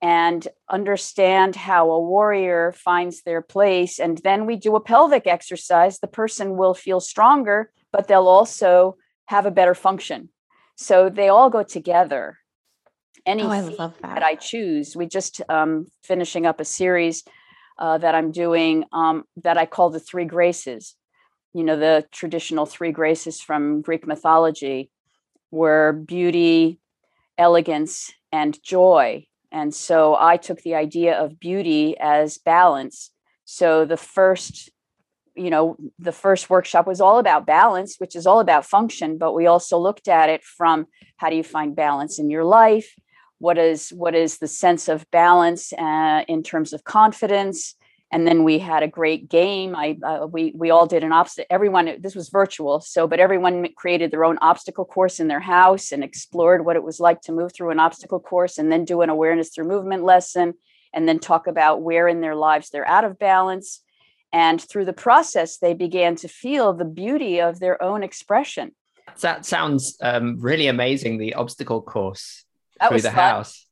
and 0.01 0.47
understand 0.69 1.55
how 1.55 1.89
a 1.89 1.99
warrior 1.99 2.73
finds 2.73 3.23
their 3.23 3.41
place. 3.41 3.99
And 3.99 4.17
then 4.19 4.45
we 4.45 4.55
do 4.55 4.75
a 4.75 4.81
pelvic 4.81 5.25
exercise. 5.25 5.99
The 5.99 6.07
person 6.07 6.57
will 6.57 6.73
feel 6.73 6.99
stronger, 6.99 7.71
but 7.91 8.07
they'll 8.07 8.27
also 8.27 8.97
have 9.25 9.45
a 9.45 9.51
better 9.51 9.73
function. 9.73 10.29
So 10.75 11.09
they 11.09 11.29
all 11.29 11.49
go 11.49 11.63
together. 11.63 12.37
Any 13.25 13.43
oh, 13.43 13.49
I 13.49 13.61
love 13.61 13.95
that. 14.01 14.15
that 14.15 14.23
I 14.23 14.35
choose. 14.35 14.95
We 14.95 15.07
just 15.07 15.41
um, 15.49 15.87
finishing 16.03 16.45
up 16.45 16.59
a 16.59 16.65
series 16.65 17.23
uh, 17.77 17.97
that 17.97 18.15
I'm 18.15 18.31
doing 18.31 18.85
um, 18.91 19.23
that 19.43 19.57
I 19.57 19.65
call 19.65 19.89
the 19.89 19.99
Three 19.99 20.25
Graces. 20.25 20.95
You 21.53 21.63
know, 21.63 21.77
the 21.77 22.05
traditional 22.11 22.65
three 22.65 22.91
graces 22.91 23.39
from 23.39 23.81
Greek 23.81 24.05
mythology 24.05 24.91
were 25.51 25.93
beauty, 25.93 26.79
elegance, 27.37 28.11
and 28.31 28.61
joy. 28.61 29.25
And 29.51 29.73
so 29.73 30.17
I 30.19 30.35
took 30.35 30.61
the 30.61 30.75
idea 30.75 31.17
of 31.17 31.39
beauty 31.39 31.95
as 31.97 32.37
balance. 32.37 33.11
So 33.45 33.85
the 33.85 33.95
first, 33.95 34.69
you 35.33 35.49
know, 35.49 35.77
the 35.97 36.11
first 36.11 36.49
workshop 36.49 36.87
was 36.87 36.99
all 36.99 37.19
about 37.19 37.45
balance, 37.45 37.95
which 37.99 38.17
is 38.17 38.27
all 38.27 38.41
about 38.41 38.65
function, 38.65 39.17
but 39.17 39.33
we 39.33 39.47
also 39.47 39.77
looked 39.77 40.09
at 40.09 40.27
it 40.29 40.43
from 40.43 40.87
how 41.17 41.29
do 41.29 41.37
you 41.37 41.43
find 41.43 41.73
balance 41.73 42.19
in 42.19 42.29
your 42.29 42.43
life? 42.43 42.93
What 43.39 43.57
is 43.57 43.89
what 43.89 44.15
is 44.15 44.37
the 44.37 44.47
sense 44.47 44.87
of 44.87 45.09
balance 45.11 45.73
uh, 45.73 46.23
in 46.27 46.43
terms 46.43 46.73
of 46.73 46.83
confidence? 46.83 47.75
and 48.11 48.25
then 48.25 48.45
we 48.45 48.59
had 48.59 48.81
a 48.81 48.87
great 48.87 49.27
game. 49.27 49.75
I 49.75 49.97
uh, 50.01 50.27
we 50.27 50.53
we 50.55 50.69
all 50.69 50.85
did 50.85 51.03
an 51.03 51.11
obstacle 51.11 51.47
everyone 51.49 51.97
this 51.99 52.15
was 52.15 52.29
virtual 52.29 52.79
so 52.79 53.07
but 53.07 53.19
everyone 53.19 53.67
created 53.75 54.09
their 54.09 54.23
own 54.23 54.37
obstacle 54.41 54.85
course 54.85 55.19
in 55.19 55.27
their 55.27 55.41
house 55.41 55.91
and 55.91 56.03
explored 56.03 56.65
what 56.65 56.77
it 56.77 56.83
was 56.83 57.01
like 57.01 57.19
to 57.21 57.33
move 57.33 57.53
through 57.53 57.71
an 57.71 57.79
obstacle 57.79 58.21
course 58.21 58.57
and 58.57 58.71
then 58.71 58.85
do 58.85 59.01
an 59.01 59.09
awareness 59.09 59.49
through 59.49 59.65
movement 59.65 60.03
lesson 60.03 60.53
and 60.93 61.07
then 61.07 61.19
talk 61.19 61.45
about 61.45 61.81
where 61.81 62.07
in 62.07 62.21
their 62.21 62.35
lives 62.35 62.69
they're 62.69 62.87
out 62.87 63.03
of 63.03 63.19
balance. 63.19 63.81
And 64.31 64.61
through 64.61 64.85
the 64.85 64.93
process 64.93 65.57
they 65.57 65.73
began 65.73 66.15
to 66.17 66.29
feel 66.29 66.71
the 66.71 66.85
beauty 66.85 67.41
of 67.41 67.59
their 67.59 67.81
own 67.83 68.01
expression. 68.01 68.73
That 69.21 69.45
sounds 69.45 69.97
um, 70.01 70.37
really 70.39 70.67
amazing 70.67 71.17
the 71.17 71.33
obstacle 71.33 71.81
course 71.81 72.44
that 72.79 72.89
through 72.89 73.01
the 73.01 73.09
fun. 73.09 73.19
house 73.19 73.67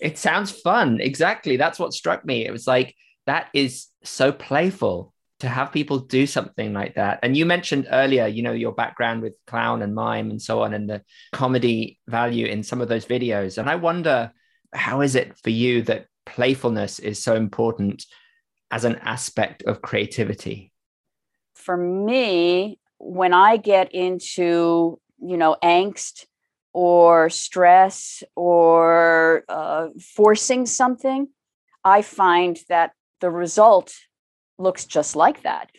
it 0.00 0.18
sounds 0.18 0.50
fun 0.50 1.00
exactly 1.00 1.56
that's 1.56 1.78
what 1.78 1.92
struck 1.92 2.24
me 2.24 2.46
it 2.46 2.52
was 2.52 2.66
like 2.66 2.94
that 3.26 3.48
is 3.54 3.86
so 4.02 4.32
playful 4.32 5.12
to 5.40 5.48
have 5.48 5.72
people 5.72 5.98
do 5.98 6.26
something 6.26 6.72
like 6.72 6.94
that. 6.94 7.18
And 7.22 7.36
you 7.36 7.46
mentioned 7.46 7.88
earlier, 7.90 8.26
you 8.26 8.42
know, 8.42 8.52
your 8.52 8.72
background 8.72 9.22
with 9.22 9.34
clown 9.46 9.82
and 9.82 9.94
mime 9.94 10.30
and 10.30 10.40
so 10.40 10.62
on, 10.62 10.74
and 10.74 10.88
the 10.88 11.02
comedy 11.32 11.98
value 12.06 12.46
in 12.46 12.62
some 12.62 12.80
of 12.80 12.88
those 12.88 13.06
videos. 13.06 13.58
And 13.58 13.68
I 13.68 13.76
wonder, 13.76 14.32
how 14.74 15.00
is 15.00 15.14
it 15.14 15.36
for 15.38 15.50
you 15.50 15.82
that 15.82 16.06
playfulness 16.26 16.98
is 16.98 17.22
so 17.22 17.36
important 17.36 18.04
as 18.70 18.84
an 18.84 18.96
aspect 18.96 19.62
of 19.62 19.82
creativity? 19.82 20.72
For 21.54 21.76
me, 21.76 22.78
when 22.98 23.32
I 23.32 23.56
get 23.56 23.94
into, 23.94 25.00
you 25.18 25.36
know, 25.38 25.56
angst 25.64 26.26
or 26.72 27.30
stress 27.30 28.22
or 28.36 29.44
uh, 29.48 29.88
forcing 30.14 30.66
something, 30.66 31.28
I 31.84 32.02
find 32.02 32.58
that 32.68 32.92
the 33.20 33.30
result 33.30 33.94
looks 34.58 34.84
just 34.84 35.16
like 35.16 35.42
that. 35.42 35.70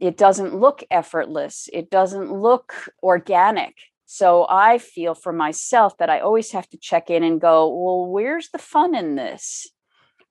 It 0.00 0.16
doesn't 0.16 0.54
look 0.54 0.82
effortless, 0.90 1.68
it 1.72 1.90
doesn't 1.90 2.32
look 2.32 2.74
organic. 3.02 3.74
So 4.06 4.46
I 4.48 4.76
feel 4.76 5.14
for 5.14 5.32
myself 5.32 5.96
that 5.98 6.10
I 6.10 6.20
always 6.20 6.52
have 6.52 6.68
to 6.70 6.76
check 6.76 7.08
in 7.08 7.22
and 7.22 7.40
go, 7.40 7.68
well, 7.68 8.10
where's 8.10 8.50
the 8.50 8.58
fun 8.58 8.94
in 8.94 9.14
this? 9.14 9.68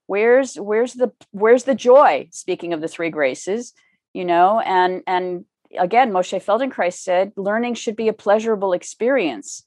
Where's 0.06 0.56
where's 0.56 0.94
the 0.94 1.12
where's 1.32 1.64
the 1.64 1.74
joy? 1.74 2.28
Speaking 2.32 2.74
of 2.74 2.82
the 2.82 2.88
three 2.88 3.10
graces, 3.10 3.74
you 4.14 4.26
know, 4.26 4.60
and 4.60 5.02
and 5.08 5.46
again, 5.78 6.12
Moshe 6.12 6.44
Feldenkrais 6.44 6.94
said, 6.94 7.32
learning 7.36 7.76
should 7.76 7.96
be 7.96 8.08
a 8.08 8.14
pleasurable 8.14 8.74
experience. 8.74 9.64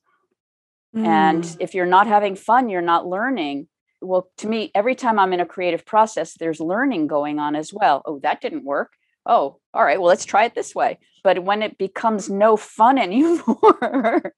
Mm. 0.94 1.06
And 1.06 1.56
if 1.60 1.74
you're 1.74 1.86
not 1.86 2.06
having 2.06 2.36
fun, 2.36 2.68
you're 2.68 2.80
not 2.80 3.06
learning. 3.06 3.68
Well 4.00 4.30
to 4.38 4.46
me 4.46 4.70
every 4.74 4.94
time 4.94 5.18
i'm 5.18 5.32
in 5.32 5.40
a 5.40 5.46
creative 5.46 5.86
process 5.86 6.34
there's 6.34 6.60
learning 6.60 7.06
going 7.06 7.38
on 7.38 7.56
as 7.56 7.72
well. 7.72 8.02
Oh 8.04 8.18
that 8.20 8.40
didn't 8.40 8.64
work. 8.64 8.92
Oh 9.24 9.58
all 9.72 9.84
right 9.84 9.98
well 9.98 10.08
let's 10.08 10.26
try 10.26 10.44
it 10.44 10.54
this 10.54 10.74
way. 10.74 10.98
But 11.22 11.42
when 11.42 11.62
it 11.62 11.78
becomes 11.78 12.28
no 12.28 12.56
fun 12.56 12.98
anymore 13.06 14.34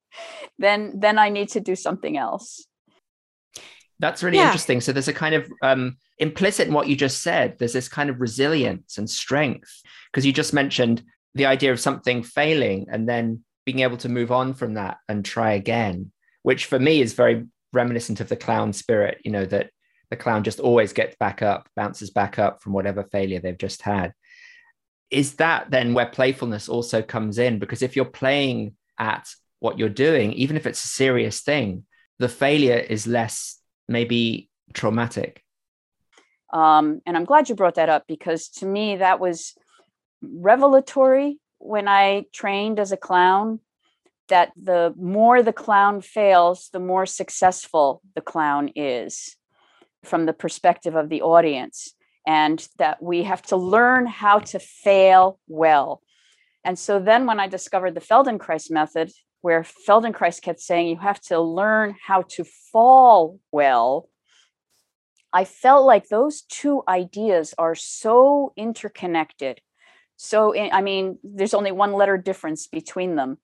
then 0.58 0.92
then 0.96 1.18
i 1.18 1.28
need 1.28 1.48
to 1.50 1.60
do 1.60 1.74
something 1.74 2.16
else. 2.16 2.64
That's 3.98 4.22
really 4.22 4.36
yeah. 4.36 4.46
interesting. 4.46 4.80
So 4.80 4.92
there's 4.92 5.08
a 5.08 5.12
kind 5.12 5.34
of 5.34 5.50
um, 5.62 5.96
implicit 6.18 6.68
in 6.68 6.74
what 6.74 6.86
you 6.86 6.96
just 6.96 7.22
said 7.22 7.58
there's 7.58 7.72
this 7.72 7.88
kind 7.88 8.08
of 8.08 8.20
resilience 8.20 8.98
and 8.98 9.10
strength. 9.10 9.82
Because 10.12 10.24
you 10.24 10.32
just 10.32 10.52
mentioned 10.52 11.02
the 11.36 11.46
idea 11.46 11.72
of 11.72 11.80
something 11.80 12.22
failing 12.22 12.86
and 12.90 13.08
then 13.08 13.44
being 13.64 13.80
able 13.80 13.96
to 13.98 14.08
move 14.08 14.32
on 14.32 14.54
from 14.54 14.74
that 14.74 14.98
and 15.08 15.24
try 15.24 15.52
again 15.52 16.10
which 16.46 16.66
for 16.66 16.78
me 16.78 17.00
is 17.00 17.12
very 17.12 17.44
reminiscent 17.72 18.20
of 18.20 18.28
the 18.28 18.36
clown 18.36 18.72
spirit, 18.72 19.20
you 19.24 19.32
know, 19.32 19.44
that 19.44 19.68
the 20.10 20.16
clown 20.16 20.44
just 20.44 20.60
always 20.60 20.92
gets 20.92 21.16
back 21.16 21.42
up, 21.42 21.68
bounces 21.74 22.10
back 22.10 22.38
up 22.38 22.62
from 22.62 22.72
whatever 22.72 23.02
failure 23.02 23.40
they've 23.40 23.58
just 23.58 23.82
had. 23.82 24.12
Is 25.10 25.34
that 25.38 25.72
then 25.72 25.92
where 25.92 26.06
playfulness 26.06 26.68
also 26.68 27.02
comes 27.02 27.38
in? 27.38 27.58
Because 27.58 27.82
if 27.82 27.96
you're 27.96 28.04
playing 28.04 28.76
at 28.96 29.26
what 29.58 29.76
you're 29.76 29.88
doing, 29.88 30.34
even 30.34 30.56
if 30.56 30.66
it's 30.66 30.84
a 30.84 30.86
serious 30.86 31.40
thing, 31.40 31.84
the 32.20 32.28
failure 32.28 32.78
is 32.78 33.08
less 33.08 33.58
maybe 33.88 34.48
traumatic. 34.72 35.42
Um, 36.52 37.00
and 37.06 37.16
I'm 37.16 37.24
glad 37.24 37.48
you 37.48 37.56
brought 37.56 37.74
that 37.74 37.88
up 37.88 38.04
because 38.06 38.50
to 38.60 38.66
me, 38.66 38.98
that 38.98 39.18
was 39.18 39.54
revelatory 40.30 41.38
when 41.58 41.88
I 41.88 42.26
trained 42.32 42.78
as 42.78 42.92
a 42.92 42.96
clown 42.96 43.60
that 44.28 44.52
the 44.56 44.92
more 44.96 45.42
the 45.42 45.52
clown 45.52 46.00
fails, 46.00 46.68
the 46.72 46.80
more 46.80 47.06
successful 47.06 48.02
the 48.14 48.20
clown 48.20 48.70
is 48.74 49.36
from 50.04 50.26
the 50.26 50.32
perspective 50.32 50.94
of 50.94 51.08
the 51.08 51.22
audience, 51.22 51.94
and 52.26 52.66
that 52.78 53.02
we 53.02 53.22
have 53.22 53.42
to 53.42 53.56
learn 53.56 54.06
how 54.06 54.38
to 54.38 54.58
fail 54.58 55.38
well. 55.48 56.00
And 56.64 56.78
so 56.78 56.98
then 56.98 57.26
when 57.26 57.38
I 57.38 57.46
discovered 57.46 57.94
the 57.94 58.00
Feldenkrais 58.00 58.70
method, 58.70 59.12
where 59.42 59.64
Feldenkrais 59.88 60.42
kept 60.42 60.60
saying 60.60 60.88
you 60.88 60.96
have 60.96 61.20
to 61.22 61.40
learn 61.40 61.94
how 62.04 62.22
to 62.22 62.44
fall 62.72 63.38
well, 63.52 64.08
I 65.32 65.44
felt 65.44 65.86
like 65.86 66.08
those 66.08 66.42
two 66.42 66.82
ideas 66.88 67.54
are 67.58 67.74
so 67.74 68.52
interconnected. 68.56 69.60
So, 70.16 70.52
eh, 70.52 70.70
I 70.72 70.82
mean, 70.82 71.18
there's 71.22 71.54
only 71.54 71.72
one 71.72 71.92
letter 71.92 72.16
difference 72.16 72.66
between 72.66 73.16
them. 73.16 73.38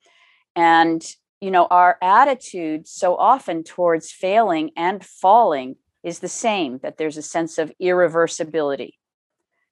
And, 0.56 1.04
you 1.40 1.50
know, 1.50 1.66
our 1.66 1.98
attitude 2.02 2.86
so 2.86 3.16
often 3.16 3.64
towards 3.64 4.10
failing 4.10 4.70
and 4.76 5.04
falling 5.04 5.76
is 6.02 6.18
the 6.18 6.28
same 6.28 6.78
that 6.82 6.98
there's 6.98 7.16
a 7.16 7.22
sense 7.22 7.58
of 7.58 7.72
irreversibility, 7.80 8.94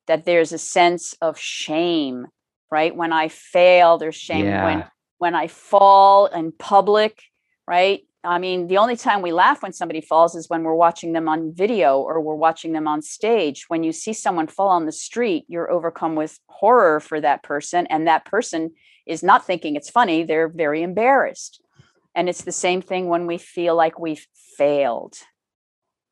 that 0.07 0.25
there's 0.25 0.52
a 0.52 0.59
sense 0.59 1.14
of 1.21 1.38
shame, 1.38 2.26
right? 2.71 2.95
When 2.95 3.12
I 3.12 3.28
fail, 3.28 3.99
there's 3.99 4.16
shame. 4.16 4.47
Yeah. 4.47 4.64
When 4.64 4.85
when 5.19 5.35
I 5.35 5.49
fall 5.49 6.26
in 6.26 6.50
public, 6.50 7.23
right? 7.66 8.00
I 8.22 8.38
mean, 8.38 8.66
the 8.66 8.76
only 8.76 8.96
time 8.96 9.22
we 9.22 9.32
laugh 9.32 9.62
when 9.62 9.72
somebody 9.72 10.02
falls 10.02 10.34
is 10.34 10.50
when 10.50 10.62
we're 10.62 10.74
watching 10.74 11.12
them 11.14 11.26
on 11.26 11.54
video 11.54 12.00
or 12.00 12.20
we're 12.20 12.34
watching 12.34 12.72
them 12.72 12.86
on 12.86 13.00
stage. 13.00 13.64
When 13.68 13.82
you 13.82 13.92
see 13.92 14.12
someone 14.12 14.46
fall 14.46 14.68
on 14.68 14.84
the 14.84 14.92
street, 14.92 15.46
you're 15.48 15.70
overcome 15.70 16.16
with 16.16 16.38
horror 16.46 17.00
for 17.00 17.20
that 17.20 17.42
person, 17.42 17.86
and 17.86 18.06
that 18.06 18.26
person 18.26 18.72
is 19.06 19.22
not 19.22 19.46
thinking 19.46 19.74
it's 19.74 19.88
funny, 19.88 20.22
they're 20.22 20.48
very 20.48 20.82
embarrassed. 20.82 21.62
And 22.14 22.28
it's 22.28 22.42
the 22.42 22.52
same 22.52 22.82
thing 22.82 23.08
when 23.08 23.26
we 23.26 23.38
feel 23.38 23.74
like 23.74 23.98
we've 23.98 24.26
failed, 24.58 25.14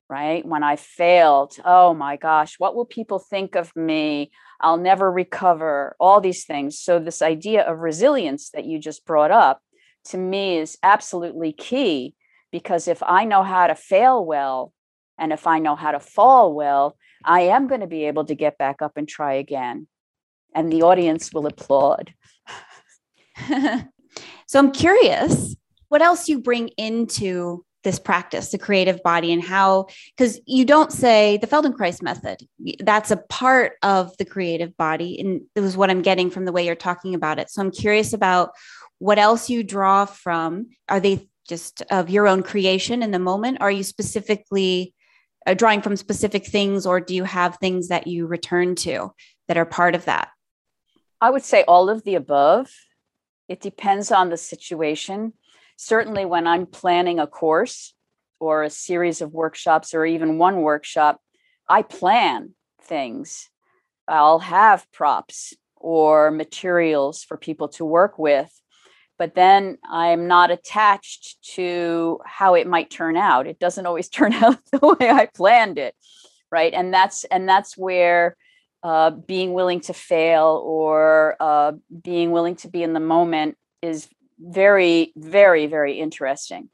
right? 0.08 0.46
When 0.46 0.62
I 0.62 0.76
failed, 0.76 1.56
oh 1.64 1.92
my 1.92 2.16
gosh, 2.16 2.54
what 2.56 2.74
will 2.74 2.86
people 2.86 3.18
think 3.18 3.54
of 3.54 3.74
me? 3.76 4.30
I'll 4.60 4.78
never 4.78 5.12
recover, 5.12 5.94
all 6.00 6.20
these 6.22 6.46
things. 6.46 6.80
So, 6.80 6.98
this 6.98 7.20
idea 7.20 7.62
of 7.62 7.80
resilience 7.80 8.50
that 8.50 8.64
you 8.64 8.78
just 8.78 9.04
brought 9.04 9.30
up 9.30 9.60
to 10.10 10.18
me 10.18 10.58
is 10.58 10.78
absolutely 10.82 11.52
key 11.52 12.14
because 12.50 12.88
if 12.88 13.02
I 13.02 13.24
know 13.24 13.42
how 13.42 13.66
to 13.66 13.74
fail 13.74 14.24
well 14.24 14.72
and 15.18 15.32
if 15.32 15.46
I 15.46 15.58
know 15.58 15.76
how 15.76 15.92
to 15.92 16.00
fall 16.00 16.54
well, 16.54 16.96
I 17.24 17.42
am 17.42 17.66
going 17.66 17.80
to 17.80 17.86
be 17.86 18.04
able 18.04 18.24
to 18.26 18.34
get 18.34 18.58
back 18.58 18.80
up 18.80 18.96
and 18.96 19.08
try 19.08 19.34
again. 19.34 19.88
And 20.54 20.72
the 20.72 20.82
audience 20.82 21.32
will 21.32 21.46
applaud. 21.46 22.14
so 24.46 24.58
I'm 24.58 24.72
curious 24.72 25.56
what 25.88 26.02
else 26.02 26.28
you 26.28 26.40
bring 26.40 26.68
into 26.76 27.64
this 27.84 27.98
practice, 27.98 28.50
the 28.50 28.58
creative 28.58 29.02
body, 29.02 29.32
and 29.32 29.42
how, 29.42 29.86
because 30.16 30.40
you 30.46 30.64
don't 30.64 30.92
say 30.92 31.36
the 31.36 31.46
Feldenkrais 31.46 32.02
method, 32.02 32.46
that's 32.80 33.10
a 33.10 33.16
part 33.16 33.74
of 33.82 34.16
the 34.18 34.24
creative 34.24 34.76
body. 34.76 35.20
And 35.20 35.42
it 35.54 35.60
was 35.60 35.76
what 35.76 35.90
I'm 35.90 36.02
getting 36.02 36.30
from 36.30 36.44
the 36.44 36.52
way 36.52 36.66
you're 36.66 36.74
talking 36.74 37.14
about 37.14 37.38
it. 37.38 37.50
So 37.50 37.62
I'm 37.62 37.70
curious 37.70 38.12
about 38.12 38.50
what 38.98 39.18
else 39.18 39.48
you 39.48 39.62
draw 39.62 40.06
from. 40.06 40.70
Are 40.88 41.00
they 41.00 41.28
just 41.48 41.82
of 41.90 42.10
your 42.10 42.26
own 42.26 42.42
creation 42.42 43.02
in 43.02 43.10
the 43.10 43.18
moment? 43.18 43.58
Are 43.60 43.70
you 43.70 43.82
specifically 43.82 44.94
uh, 45.46 45.54
drawing 45.54 45.80
from 45.80 45.96
specific 45.96 46.46
things, 46.46 46.84
or 46.84 47.00
do 47.00 47.14
you 47.14 47.24
have 47.24 47.56
things 47.56 47.88
that 47.88 48.06
you 48.06 48.26
return 48.26 48.74
to 48.74 49.12
that 49.46 49.56
are 49.56 49.64
part 49.64 49.94
of 49.94 50.04
that? 50.04 50.28
I 51.20 51.30
would 51.30 51.44
say 51.44 51.64
all 51.66 51.88
of 51.88 52.04
the 52.04 52.16
above. 52.16 52.70
It 53.48 53.60
depends 53.60 54.12
on 54.12 54.28
the 54.28 54.36
situation. 54.36 55.32
Certainly, 55.80 56.24
when 56.24 56.48
I'm 56.48 56.66
planning 56.66 57.20
a 57.20 57.28
course 57.28 57.94
or 58.40 58.64
a 58.64 58.70
series 58.70 59.20
of 59.20 59.32
workshops 59.32 59.94
or 59.94 60.04
even 60.04 60.36
one 60.36 60.62
workshop, 60.62 61.20
I 61.68 61.82
plan 61.82 62.54
things. 62.82 63.48
I'll 64.08 64.40
have 64.40 64.90
props 64.90 65.54
or 65.76 66.32
materials 66.32 67.22
for 67.22 67.36
people 67.36 67.68
to 67.68 67.84
work 67.84 68.18
with, 68.18 68.50
but 69.18 69.36
then 69.36 69.78
I'm 69.88 70.26
not 70.26 70.50
attached 70.50 71.36
to 71.54 72.18
how 72.24 72.54
it 72.54 72.66
might 72.66 72.90
turn 72.90 73.16
out. 73.16 73.46
It 73.46 73.60
doesn't 73.60 73.86
always 73.86 74.08
turn 74.08 74.32
out 74.32 74.58
the 74.72 74.96
way 74.98 75.08
I 75.08 75.26
planned 75.26 75.78
it, 75.78 75.94
right? 76.50 76.74
And 76.74 76.92
that's 76.92 77.22
and 77.22 77.48
that's 77.48 77.78
where 77.78 78.36
uh, 78.82 79.10
being 79.10 79.52
willing 79.52 79.80
to 79.82 79.92
fail 79.92 80.60
or 80.66 81.36
uh, 81.38 81.72
being 82.02 82.32
willing 82.32 82.56
to 82.56 82.68
be 82.68 82.82
in 82.82 82.94
the 82.94 83.00
moment 83.00 83.56
is 83.80 84.08
very, 84.38 85.12
very, 85.16 85.66
very 85.66 85.98
interesting. 85.98 86.68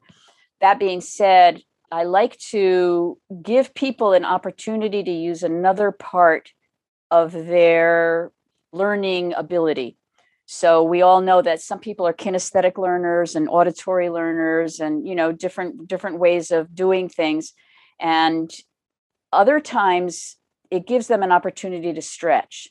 That 0.61 0.79
being 0.79 1.01
said, 1.01 1.61
I 1.91 2.03
like 2.03 2.37
to 2.49 3.17
give 3.41 3.73
people 3.73 4.13
an 4.13 4.25
opportunity 4.25 5.03
to 5.03 5.11
use 5.11 5.43
another 5.43 5.91
part 5.91 6.51
of 7.11 7.31
their 7.31 8.31
learning 8.71 9.33
ability. 9.33 9.97
So 10.47 10.83
we 10.83 11.01
all 11.01 11.21
know 11.21 11.41
that 11.41 11.61
some 11.61 11.79
people 11.79 12.05
are 12.07 12.13
kinesthetic 12.13 12.77
learners 12.77 13.35
and 13.35 13.49
auditory 13.49 14.09
learners 14.09 14.79
and 14.79 15.07
you 15.07 15.15
know 15.15 15.31
different 15.31 15.87
different 15.87 16.19
ways 16.19 16.51
of 16.51 16.75
doing 16.75 17.09
things 17.09 17.53
and 17.99 18.51
other 19.31 19.59
times 19.59 20.37
it 20.71 20.87
gives 20.87 21.07
them 21.07 21.23
an 21.23 21.31
opportunity 21.31 21.93
to 21.93 22.01
stretch. 22.01 22.69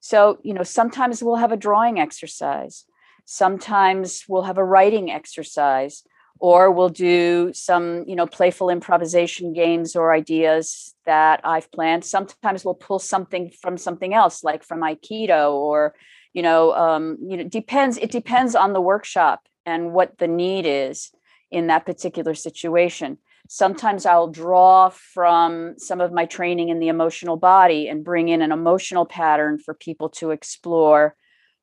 So, 0.00 0.38
you 0.42 0.54
know, 0.54 0.62
sometimes 0.62 1.22
we'll 1.22 1.36
have 1.36 1.52
a 1.52 1.56
drawing 1.56 1.98
exercise, 1.98 2.84
sometimes 3.26 4.24
we'll 4.28 4.42
have 4.42 4.56
a 4.56 4.64
writing 4.64 5.10
exercise, 5.10 6.02
or 6.38 6.70
we'll 6.70 6.88
do 6.88 7.50
some, 7.52 8.04
you 8.06 8.14
know, 8.16 8.26
playful 8.26 8.70
improvisation 8.70 9.52
games 9.52 9.96
or 9.96 10.12
ideas 10.12 10.94
that 11.04 11.40
I've 11.44 11.70
planned. 11.72 12.04
Sometimes 12.04 12.64
we'll 12.64 12.74
pull 12.74 12.98
something 12.98 13.50
from 13.50 13.76
something 13.76 14.14
else, 14.14 14.44
like 14.44 14.62
from 14.62 14.80
Aikido, 14.80 15.52
or, 15.52 15.94
you 16.32 16.42
know, 16.42 16.74
um, 16.74 17.18
you 17.26 17.36
know, 17.36 17.44
depends. 17.44 17.98
It 17.98 18.10
depends 18.10 18.54
on 18.54 18.72
the 18.72 18.80
workshop 18.80 19.40
and 19.64 19.92
what 19.92 20.18
the 20.18 20.28
need 20.28 20.66
is 20.66 21.10
in 21.50 21.66
that 21.68 21.86
particular 21.86 22.34
situation. 22.34 23.18
Sometimes 23.48 24.04
I'll 24.06 24.28
draw 24.28 24.90
from 24.90 25.78
some 25.78 26.00
of 26.00 26.12
my 26.12 26.26
training 26.26 26.68
in 26.68 26.80
the 26.80 26.88
emotional 26.88 27.36
body 27.36 27.88
and 27.88 28.04
bring 28.04 28.28
in 28.28 28.42
an 28.42 28.52
emotional 28.52 29.06
pattern 29.06 29.58
for 29.58 29.72
people 29.72 30.08
to 30.10 30.32
explore 30.32 31.16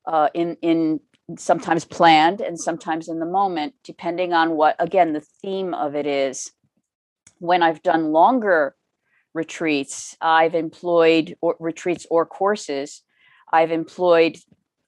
uh, 0.08 0.30
in 0.34 0.58
in 0.62 1.00
sometimes 1.38 1.86
planned 1.86 2.42
and 2.42 2.60
sometimes 2.60 3.08
in 3.08 3.20
the 3.20 3.26
moment, 3.26 3.74
depending 3.84 4.34
on 4.34 4.52
what 4.52 4.76
again 4.80 5.14
the 5.14 5.26
theme 5.42 5.74
of 5.74 5.96
it 5.96 6.06
is. 6.06 6.52
When 7.40 7.64
I've 7.64 7.84
done 7.84 8.12
longer 8.12 8.76
retreats, 9.34 10.16
I've 10.22 10.56
employed 10.56 11.36
or, 11.42 11.56
retreats 11.60 12.06
or 12.10 12.26
courses. 12.26 13.02
I've 13.52 13.72
employed 13.72 14.38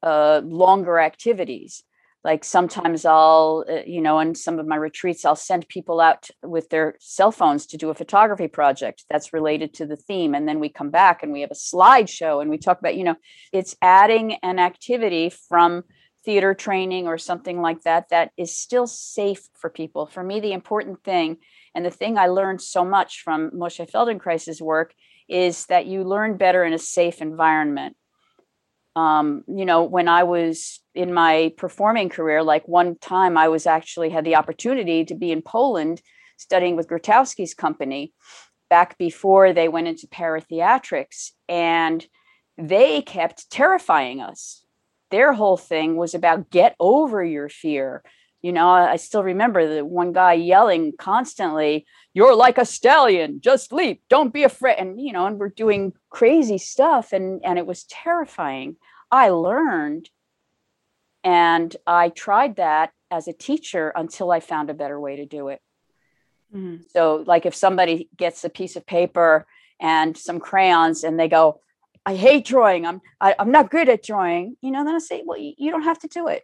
uh, 0.02 0.42
longer 0.44 1.00
activities 1.00 1.84
like 2.26 2.44
sometimes 2.44 3.06
i'll 3.06 3.64
uh, 3.70 3.84
you 3.86 4.02
know 4.02 4.20
in 4.20 4.36
some 4.36 4.60
of 4.60 4.68
my 4.68 4.76
retreats 4.76 5.24
i'll 5.24 5.36
send 5.36 5.66
people 5.70 6.02
out 6.02 6.28
with 6.44 6.68
their 6.70 6.96
cell 7.00 7.32
phones 7.32 7.68
to 7.68 7.78
do 7.78 7.90
a 7.90 7.94
photography 7.94 8.48
project 8.48 9.06
that's 9.10 9.32
related 9.32 9.74
to 9.74 9.86
the 9.86 9.96
theme 9.96 10.36
and 10.36 10.48
then 10.48 10.60
we 10.60 10.68
come 10.68 10.90
back 10.90 11.24
and 11.24 11.32
we 11.32 11.42
have 11.42 11.52
a 11.52 11.64
slideshow 11.72 12.42
and 12.42 12.50
we 12.50 12.58
talk 12.58 12.80
about 12.80 12.98
you 12.98 13.04
know 13.04 13.16
it's 13.54 13.78
adding 13.82 14.34
an 14.44 14.60
activity 14.60 15.30
from 15.30 15.84
theater 16.26 16.54
training 16.54 17.08
or 17.08 17.18
something 17.18 17.62
like 17.62 17.82
that 17.84 18.10
that 18.10 18.32
is 18.38 18.58
still 18.58 18.88
safe 18.88 19.48
for 19.54 19.70
people 19.70 20.08
for 20.08 20.24
me 20.24 20.40
the 20.40 20.54
important 20.54 21.04
thing 21.04 21.38
and 21.74 21.86
the 21.86 21.92
thing 21.92 22.18
i 22.18 22.28
learned 22.28 22.62
so 22.62 22.84
much 22.84 23.22
from 23.24 23.52
moshe 23.52 23.90
feldenkrais's 23.92 24.62
work 24.62 24.94
is 25.30 25.66
that 25.68 25.86
you 25.86 26.04
learn 26.04 26.38
better 26.38 26.64
in 26.64 26.74
a 26.74 26.80
safe 26.80 27.22
environment 27.22 27.96
um, 28.96 29.44
you 29.48 29.66
know, 29.66 29.84
when 29.84 30.08
I 30.08 30.24
was 30.24 30.80
in 30.94 31.14
my 31.14 31.54
performing 31.58 32.10
career, 32.10 32.42
like 32.42 32.68
one 32.68 32.98
time 32.98 33.38
I 33.38 33.50
was 33.50 33.68
actually 33.68 34.10
had 34.10 34.24
the 34.24 34.38
opportunity 34.38 35.04
to 35.06 35.16
be 35.16 35.32
in 35.32 35.42
Poland 35.42 36.02
studying 36.38 36.76
with 36.76 36.88
Grotowski's 36.88 37.54
company 37.54 38.14
back 38.70 38.98
before 38.98 39.54
they 39.54 39.68
went 39.68 39.88
into 39.88 40.08
paratheatrics. 40.08 41.32
And 41.50 42.06
they 42.58 43.02
kept 43.02 43.50
terrifying 43.52 44.22
us. 44.22 44.65
Their 45.12 45.34
whole 45.34 45.58
thing 45.58 45.96
was 45.98 46.14
about 46.14 46.50
get 46.50 46.76
over 46.80 47.24
your 47.24 47.50
fear. 47.50 48.04
You 48.42 48.52
know, 48.52 48.70
I 48.70 48.98
still 48.98 49.24
remember 49.24 49.68
the 49.68 49.84
one 49.84 50.14
guy 50.14 50.34
yelling 50.34 50.94
constantly, 50.98 51.88
You're 52.14 52.36
like 52.36 52.58
a 52.58 52.66
stallion, 52.66 53.42
just 53.42 53.74
leap, 53.74 54.04
don't 54.10 54.34
be 54.34 54.44
afraid. 54.44 54.78
And, 54.78 55.02
you 55.02 55.14
know, 55.14 55.26
and 55.26 55.40
we're 55.40 55.50
doing 55.50 55.94
crazy 56.10 56.60
stuff. 56.60 57.12
And, 57.12 57.42
and 57.44 57.58
it 57.58 57.66
was 57.66 57.86
terrifying. 57.86 58.76
I 59.12 59.30
learned 59.30 60.10
and 61.24 61.76
I 61.88 62.10
tried 62.10 62.58
that 62.58 62.92
as 63.10 63.28
a 63.28 63.34
teacher 63.34 63.92
until 63.96 64.32
I 64.32 64.40
found 64.40 64.70
a 64.70 64.76
better 64.76 65.00
way 65.00 65.16
to 65.16 65.26
do 65.26 65.48
it. 65.48 65.60
Mm-hmm. 66.56 66.84
So, 66.92 67.24
like 67.26 67.48
if 67.48 67.56
somebody 67.56 68.10
gets 68.16 68.44
a 68.44 68.50
piece 68.50 68.76
of 68.76 68.86
paper 68.86 69.48
and 69.80 70.16
some 70.16 70.40
crayons 70.40 71.04
and 71.04 71.20
they 71.20 71.28
go, 71.28 71.62
I 72.06 72.16
hate 72.16 72.46
drawing. 72.46 72.86
I'm 72.86 73.02
I, 73.20 73.32
am 73.32 73.36
i 73.40 73.42
am 73.44 73.52
not 73.52 73.72
good 73.72 73.90
at 73.90 74.04
drawing. 74.04 74.58
You 74.62 74.72
know, 74.72 74.84
then 74.86 74.96
I 74.96 75.00
say, 75.00 75.24
well, 75.26 75.40
you, 75.40 75.54
you 75.58 75.72
don't 75.72 75.84
have 75.84 76.00
to 76.00 76.08
do 76.08 76.28
it 76.28 76.44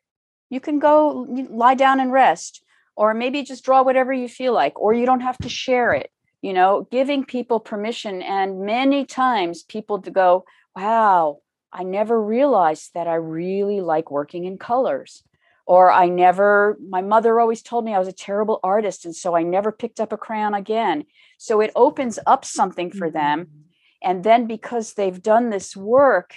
you 0.52 0.60
can 0.60 0.78
go 0.78 1.26
lie 1.50 1.74
down 1.74 2.00
and 2.00 2.12
rest 2.12 2.64
or 2.96 3.16
maybe 3.16 3.42
just 3.42 3.66
draw 3.66 3.82
whatever 3.82 4.14
you 4.14 4.28
feel 4.28 4.54
like 4.54 4.80
or 4.80 4.94
you 4.94 5.08
don't 5.08 5.22
have 5.22 5.38
to 5.40 5.50
share 5.50 5.94
it 5.94 6.12
you 6.44 6.54
know 6.54 6.88
giving 6.92 7.26
people 7.26 7.60
permission 7.60 8.22
and 8.22 8.62
many 8.62 9.04
times 9.06 9.64
people 9.64 10.00
to 10.00 10.12
go 10.12 10.46
wow 10.76 11.40
i 11.74 11.82
never 11.82 12.22
realized 12.22 12.92
that 12.94 13.08
i 13.08 13.16
really 13.16 13.82
like 13.82 14.12
working 14.12 14.46
in 14.46 14.58
colors 14.58 15.24
or 15.66 15.90
i 15.90 16.08
never 16.08 16.78
my 16.88 17.02
mother 17.02 17.40
always 17.40 17.64
told 17.64 17.84
me 17.84 17.96
i 17.96 18.00
was 18.00 18.08
a 18.08 18.14
terrible 18.14 18.60
artist 18.62 19.06
and 19.06 19.16
so 19.16 19.36
i 19.36 19.42
never 19.42 19.72
picked 19.72 20.00
up 20.00 20.12
a 20.12 20.18
crayon 20.18 20.54
again 20.54 21.06
so 21.38 21.62
it 21.62 21.72
opens 21.76 22.20
up 22.28 22.46
something 22.46 22.92
for 22.92 23.10
them 23.10 23.46
mm-hmm. 23.46 23.62
And 24.04 24.24
then 24.24 24.48
because 24.48 24.94
they've 24.94 25.22
done 25.22 25.50
this 25.50 25.76
work 25.76 26.36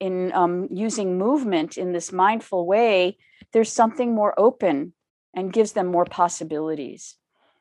in 0.00 0.32
um, 0.32 0.68
using 0.70 1.18
movement 1.18 1.76
in 1.76 1.92
this 1.92 2.12
mindful 2.12 2.66
way 2.66 3.16
there's 3.52 3.72
something 3.72 4.14
more 4.14 4.38
open 4.38 4.92
and 5.34 5.52
gives 5.52 5.72
them 5.72 5.86
more 5.86 6.04
possibilities. 6.04 7.16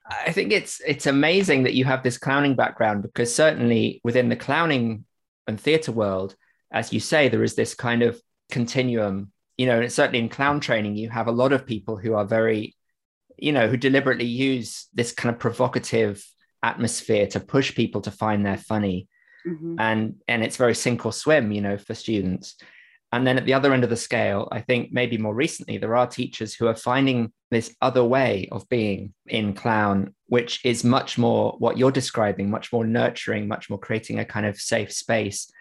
I 0.10 0.32
think 0.32 0.52
it's 0.52 0.82
it's 0.86 1.06
amazing 1.06 1.64
that 1.64 1.74
you 1.74 1.86
have 1.86 2.04
this 2.04 2.18
clowning 2.18 2.56
background 2.56 3.04
because 3.04 3.34
certainly 3.34 4.02
within 4.04 4.30
the 4.30 4.36
clowning 4.36 5.06
and 5.48 5.60
theater 5.60 5.92
world, 5.92 6.36
as 6.72 6.92
you 6.92 7.00
say, 7.00 7.30
there 7.30 7.44
is 7.44 7.56
this 7.56 7.76
kind 7.76 8.02
of 8.04 8.22
continuum. 8.50 9.32
You 9.58 9.68
know, 9.68 9.88
certainly 9.88 10.20
in 10.20 10.30
clown 10.30 10.60
training, 10.60 10.96
you 10.96 11.10
have 11.10 11.28
a 11.28 11.32
lot 11.32 11.54
of 11.54 11.68
people 11.68 11.96
who 11.96 12.16
are 12.16 12.26
very, 12.26 12.76
you 13.38 13.52
know, 13.52 13.68
who 13.68 13.78
deliberately 13.78 14.26
use 14.26 14.88
this 14.94 15.12
kind 15.12 15.34
of 15.34 15.40
provocative 15.40 16.26
atmosphere 16.64 17.28
to 17.28 17.40
push 17.40 17.76
people 17.76 18.02
to 18.02 18.12
find 18.12 18.46
their 18.46 18.58
funny. 18.58 19.08
Mm-hmm. 19.48 19.76
And 19.80 20.16
and 20.28 20.44
it's 20.44 20.58
very 20.58 20.76
sink 20.76 21.06
or 21.06 21.14
swim, 21.14 21.52
you 21.52 21.62
know, 21.62 21.78
for 21.78 21.94
students. 21.94 22.56
And 23.14 23.28
then 23.28 23.38
at 23.38 23.46
the 23.46 23.54
other 23.54 23.74
end 23.74 23.84
of 23.84 23.90
the 23.90 23.98
scale, 23.98 24.48
I 24.52 24.62
think 24.62 24.94
maybe 24.94 25.18
more 25.18 25.36
recently, 25.36 25.78
there 25.78 25.98
are 25.98 26.08
teachers 26.08 26.54
who 26.54 26.68
are 26.68 26.76
finding 26.76 27.34
this 27.50 27.76
other 27.82 28.06
way 28.06 28.48
of 28.52 28.70
being 28.70 29.14
in 29.28 29.54
clown, 29.54 30.16
which 30.28 30.64
is 30.64 30.86
much 30.86 31.18
more 31.18 31.56
what 31.60 31.78
you're 31.78 31.92
describing, 31.92 32.50
much 32.50 32.72
more 32.72 32.86
nurturing, 32.86 33.50
much 33.50 33.70
more 33.70 33.80
creating 33.80 34.20
a 34.20 34.26
kind 34.26 34.46
of 34.46 34.58
safe 34.58 34.94
space. 34.94 35.52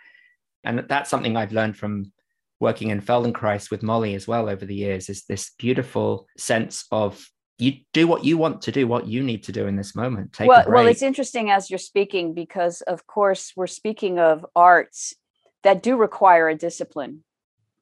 And 0.62 0.84
that's 0.88 1.10
something 1.10 1.36
I've 1.36 1.52
learned 1.52 1.76
from 1.76 2.12
working 2.60 2.90
in 2.90 3.00
Feldenkrais 3.00 3.70
with 3.70 3.82
Molly 3.82 4.14
as 4.14 4.28
well 4.28 4.48
over 4.48 4.64
the 4.64 4.74
years 4.74 5.08
is 5.08 5.24
this 5.24 5.50
beautiful 5.58 6.28
sense 6.36 6.84
of 6.92 7.26
you 7.60 7.80
do 7.92 8.06
what 8.06 8.24
you 8.24 8.38
want 8.38 8.62
to 8.62 8.72
do, 8.72 8.86
what 8.86 9.06
you 9.06 9.22
need 9.22 9.44
to 9.44 9.52
do 9.52 9.66
in 9.66 9.76
this 9.76 9.94
moment. 9.94 10.32
Take 10.32 10.48
well, 10.48 10.64
well, 10.68 10.86
it's 10.86 11.02
interesting 11.02 11.50
as 11.50 11.70
you're 11.70 11.78
speaking 11.78 12.34
because, 12.34 12.80
of 12.82 13.06
course, 13.06 13.52
we're 13.56 13.66
speaking 13.66 14.18
of 14.18 14.46
arts 14.56 15.14
that 15.62 15.82
do 15.82 15.96
require 15.96 16.48
a 16.48 16.54
discipline 16.54 17.22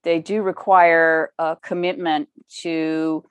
they 0.04 0.20
do 0.20 0.42
require 0.42 1.32
a 1.38 1.56
commitment 1.62 2.28
to 2.60 3.24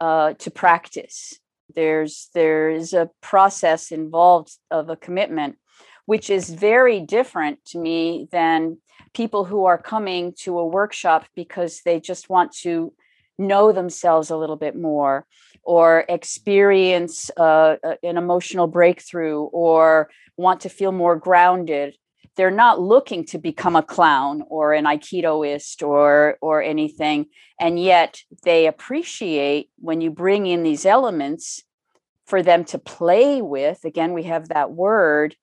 uh, 0.00 0.34
to 0.34 0.50
practice. 0.50 1.34
There's 1.74 2.28
there's 2.34 2.92
a 2.92 3.10
process 3.20 3.90
involved 3.90 4.52
of 4.70 4.90
a 4.90 4.96
commitment, 4.96 5.56
which 6.06 6.30
is 6.30 6.50
very 6.50 7.00
different 7.00 7.64
to 7.66 7.78
me 7.78 8.28
than 8.30 8.78
people 9.14 9.44
who 9.44 9.64
are 9.64 9.78
coming 9.78 10.34
to 10.40 10.58
a 10.58 10.66
workshop 10.66 11.26
because 11.34 11.80
they 11.84 12.00
just 12.00 12.28
want 12.28 12.52
to 12.52 12.92
know 13.38 13.72
themselves 13.72 14.30
a 14.30 14.36
little 14.36 14.56
bit 14.56 14.76
more 14.76 15.24
or 15.68 16.06
experience 16.08 17.30
uh, 17.36 17.76
an 18.02 18.16
emotional 18.16 18.66
breakthrough 18.66 19.40
or 19.40 20.08
want 20.38 20.62
to 20.62 20.70
feel 20.70 20.92
more 20.92 21.14
grounded. 21.14 21.94
They're 22.36 22.50
not 22.50 22.80
looking 22.80 23.26
to 23.26 23.38
become 23.38 23.76
a 23.76 23.82
clown 23.82 24.44
or 24.48 24.72
an 24.72 24.86
aikidoist 24.86 25.86
or 25.86 26.38
or 26.40 26.62
anything 26.62 27.26
and 27.60 27.78
yet 27.78 28.22
they 28.44 28.66
appreciate 28.66 29.68
when 29.76 30.00
you 30.00 30.10
bring 30.10 30.46
in 30.46 30.62
these 30.62 30.86
elements 30.86 31.62
for 32.24 32.42
them 32.42 32.64
to 32.64 32.78
play 32.78 33.42
with. 33.42 33.84
Again 33.84 34.14
we 34.14 34.22
have 34.22 34.48
that 34.48 34.70
word 34.70 35.36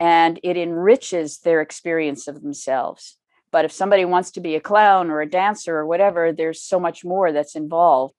and 0.00 0.40
it 0.42 0.56
enriches 0.56 1.38
their 1.38 1.60
experience 1.60 2.26
of 2.26 2.42
themselves. 2.42 3.16
But 3.52 3.64
if 3.64 3.70
somebody 3.70 4.04
wants 4.04 4.32
to 4.32 4.40
be 4.40 4.56
a 4.56 4.60
clown 4.60 5.08
or 5.08 5.20
a 5.20 5.30
dancer 5.30 5.76
or 5.76 5.86
whatever 5.86 6.32
there's 6.32 6.60
so 6.60 6.80
much 6.80 7.04
more 7.04 7.30
that's 7.30 7.54
involved 7.54 8.14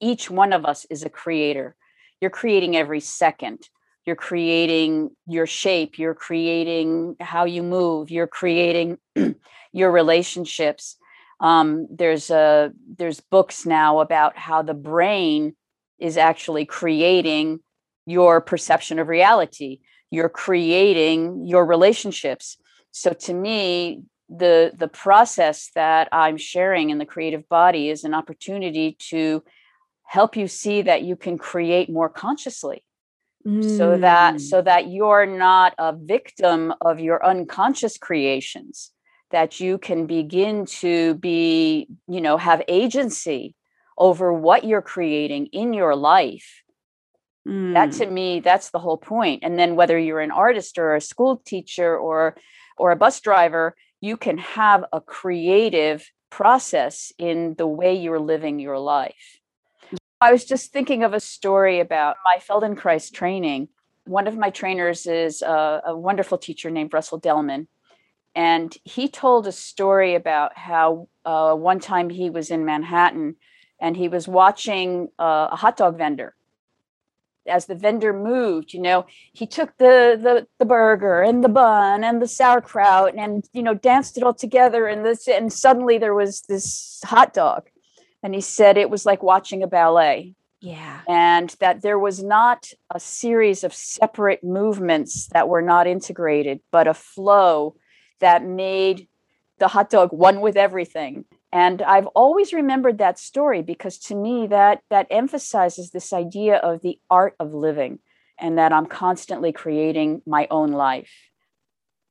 each 0.00 0.30
one 0.30 0.52
of 0.52 0.64
us 0.64 0.86
is 0.90 1.02
a 1.02 1.10
creator. 1.10 1.76
You're 2.20 2.30
creating 2.30 2.76
every 2.76 3.00
second. 3.00 3.68
You're 4.04 4.16
creating 4.16 5.10
your 5.26 5.46
shape. 5.46 5.98
You're 5.98 6.14
creating 6.14 7.16
how 7.20 7.44
you 7.44 7.62
move. 7.62 8.10
You're 8.10 8.26
creating 8.26 8.98
your 9.72 9.92
relationships. 9.92 10.96
Um, 11.40 11.86
there's 11.90 12.30
a 12.30 12.72
there's 12.96 13.20
books 13.20 13.66
now 13.66 14.00
about 14.00 14.36
how 14.36 14.62
the 14.62 14.74
brain 14.74 15.54
is 15.98 16.16
actually 16.16 16.64
creating 16.64 17.60
your 18.06 18.40
perception 18.40 18.98
of 18.98 19.08
reality. 19.08 19.80
You're 20.10 20.30
creating 20.30 21.46
your 21.46 21.66
relationships. 21.66 22.56
So 22.90 23.12
to 23.12 23.34
me 23.34 24.02
the 24.28 24.72
the 24.76 24.88
process 24.88 25.70
that 25.74 26.06
i'm 26.12 26.36
sharing 26.36 26.90
in 26.90 26.98
the 26.98 27.06
creative 27.06 27.48
body 27.48 27.88
is 27.88 28.04
an 28.04 28.12
opportunity 28.12 28.94
to 28.98 29.42
help 30.08 30.36
you 30.36 30.48
see 30.48 30.82
that 30.82 31.02
you 31.02 31.16
can 31.16 31.36
create 31.38 31.90
more 31.90 32.08
consciously 32.08 32.82
so 33.60 33.98
that 33.98 34.36
Mm. 34.36 34.40
so 34.40 34.62
that 34.62 34.88
you're 34.88 35.26
not 35.26 35.74
a 35.78 35.92
victim 35.94 36.74
of 36.80 36.98
your 37.00 37.24
unconscious 37.24 37.98
creations 37.98 38.92
that 39.30 39.60
you 39.60 39.78
can 39.78 40.06
begin 40.06 40.64
to 40.66 41.14
be 41.14 41.88
you 42.08 42.20
know 42.20 42.36
have 42.36 42.62
agency 42.68 43.54
over 43.96 44.32
what 44.32 44.64
you're 44.64 44.82
creating 44.82 45.46
in 45.46 45.72
your 45.72 45.94
life 45.94 46.62
that 47.74 47.90
Mm. 47.90 47.98
to 47.98 48.06
me 48.06 48.40
that's 48.40 48.70
the 48.70 48.78
whole 48.78 48.96
point 48.96 49.42
and 49.42 49.58
then 49.58 49.76
whether 49.76 49.98
you're 49.98 50.20
an 50.20 50.30
artist 50.30 50.78
or 50.78 50.94
a 50.94 51.00
school 51.00 51.42
teacher 51.44 51.96
or 51.96 52.36
or 52.76 52.90
a 52.90 52.96
bus 52.96 53.20
driver 53.20 53.74
you 54.00 54.16
can 54.16 54.38
have 54.38 54.84
a 54.92 55.00
creative 55.00 56.06
process 56.30 57.12
in 57.18 57.54
the 57.58 57.66
way 57.66 57.94
you're 57.94 58.20
living 58.20 58.58
your 58.58 58.78
life 58.78 59.37
I 60.20 60.32
was 60.32 60.44
just 60.44 60.72
thinking 60.72 61.04
of 61.04 61.14
a 61.14 61.20
story 61.20 61.78
about 61.78 62.16
my 62.24 62.40
Feldenkrais 62.40 63.12
training. 63.12 63.68
One 64.04 64.26
of 64.26 64.36
my 64.36 64.50
trainers 64.50 65.06
is 65.06 65.42
a, 65.42 65.82
a 65.86 65.96
wonderful 65.96 66.38
teacher 66.38 66.70
named 66.70 66.92
Russell 66.92 67.18
Delman. 67.18 67.68
And 68.34 68.76
he 68.84 69.08
told 69.08 69.46
a 69.46 69.52
story 69.52 70.14
about 70.14 70.58
how 70.58 71.08
uh, 71.24 71.54
one 71.54 71.78
time 71.78 72.10
he 72.10 72.30
was 72.30 72.50
in 72.50 72.64
Manhattan 72.64 73.36
and 73.80 73.96
he 73.96 74.08
was 74.08 74.26
watching 74.26 75.08
uh, 75.20 75.48
a 75.52 75.56
hot 75.56 75.76
dog 75.76 75.96
vendor. 75.96 76.34
As 77.46 77.66
the 77.66 77.76
vendor 77.76 78.12
moved, 78.12 78.74
you 78.74 78.80
know, 78.80 79.06
he 79.32 79.46
took 79.46 79.76
the, 79.78 80.18
the 80.20 80.46
the 80.58 80.66
burger 80.66 81.22
and 81.22 81.42
the 81.42 81.48
bun 81.48 82.04
and 82.04 82.20
the 82.20 82.28
sauerkraut 82.28 83.14
and 83.16 83.48
you 83.54 83.62
know 83.62 83.72
danced 83.72 84.18
it 84.18 84.22
all 84.22 84.34
together 84.34 84.86
and 84.86 85.02
this 85.02 85.26
and 85.26 85.50
suddenly 85.50 85.96
there 85.96 86.14
was 86.14 86.42
this 86.42 87.00
hot 87.06 87.32
dog 87.32 87.70
and 88.22 88.34
he 88.34 88.40
said 88.40 88.76
it 88.76 88.90
was 88.90 89.06
like 89.06 89.22
watching 89.22 89.62
a 89.62 89.66
ballet. 89.66 90.34
Yeah. 90.60 91.02
And 91.08 91.54
that 91.60 91.82
there 91.82 91.98
was 91.98 92.22
not 92.22 92.72
a 92.92 92.98
series 92.98 93.62
of 93.62 93.72
separate 93.72 94.42
movements 94.42 95.28
that 95.28 95.48
were 95.48 95.62
not 95.62 95.86
integrated 95.86 96.60
but 96.72 96.88
a 96.88 96.94
flow 96.94 97.76
that 98.20 98.44
made 98.44 99.08
the 99.58 99.68
hot 99.68 99.90
dog 99.90 100.12
one 100.12 100.40
with 100.40 100.56
everything. 100.56 101.24
And 101.52 101.80
i've 101.80 102.08
always 102.08 102.52
remembered 102.52 102.98
that 102.98 103.18
story 103.18 103.62
because 103.62 103.98
to 103.98 104.14
me 104.14 104.48
that 104.48 104.82
that 104.90 105.06
emphasizes 105.10 105.90
this 105.90 106.12
idea 106.12 106.56
of 106.56 106.82
the 106.82 106.98
art 107.08 107.34
of 107.38 107.54
living 107.54 108.00
and 108.38 108.58
that 108.58 108.72
i'm 108.72 108.86
constantly 108.86 109.52
creating 109.52 110.22
my 110.26 110.48
own 110.50 110.72
life. 110.72 111.10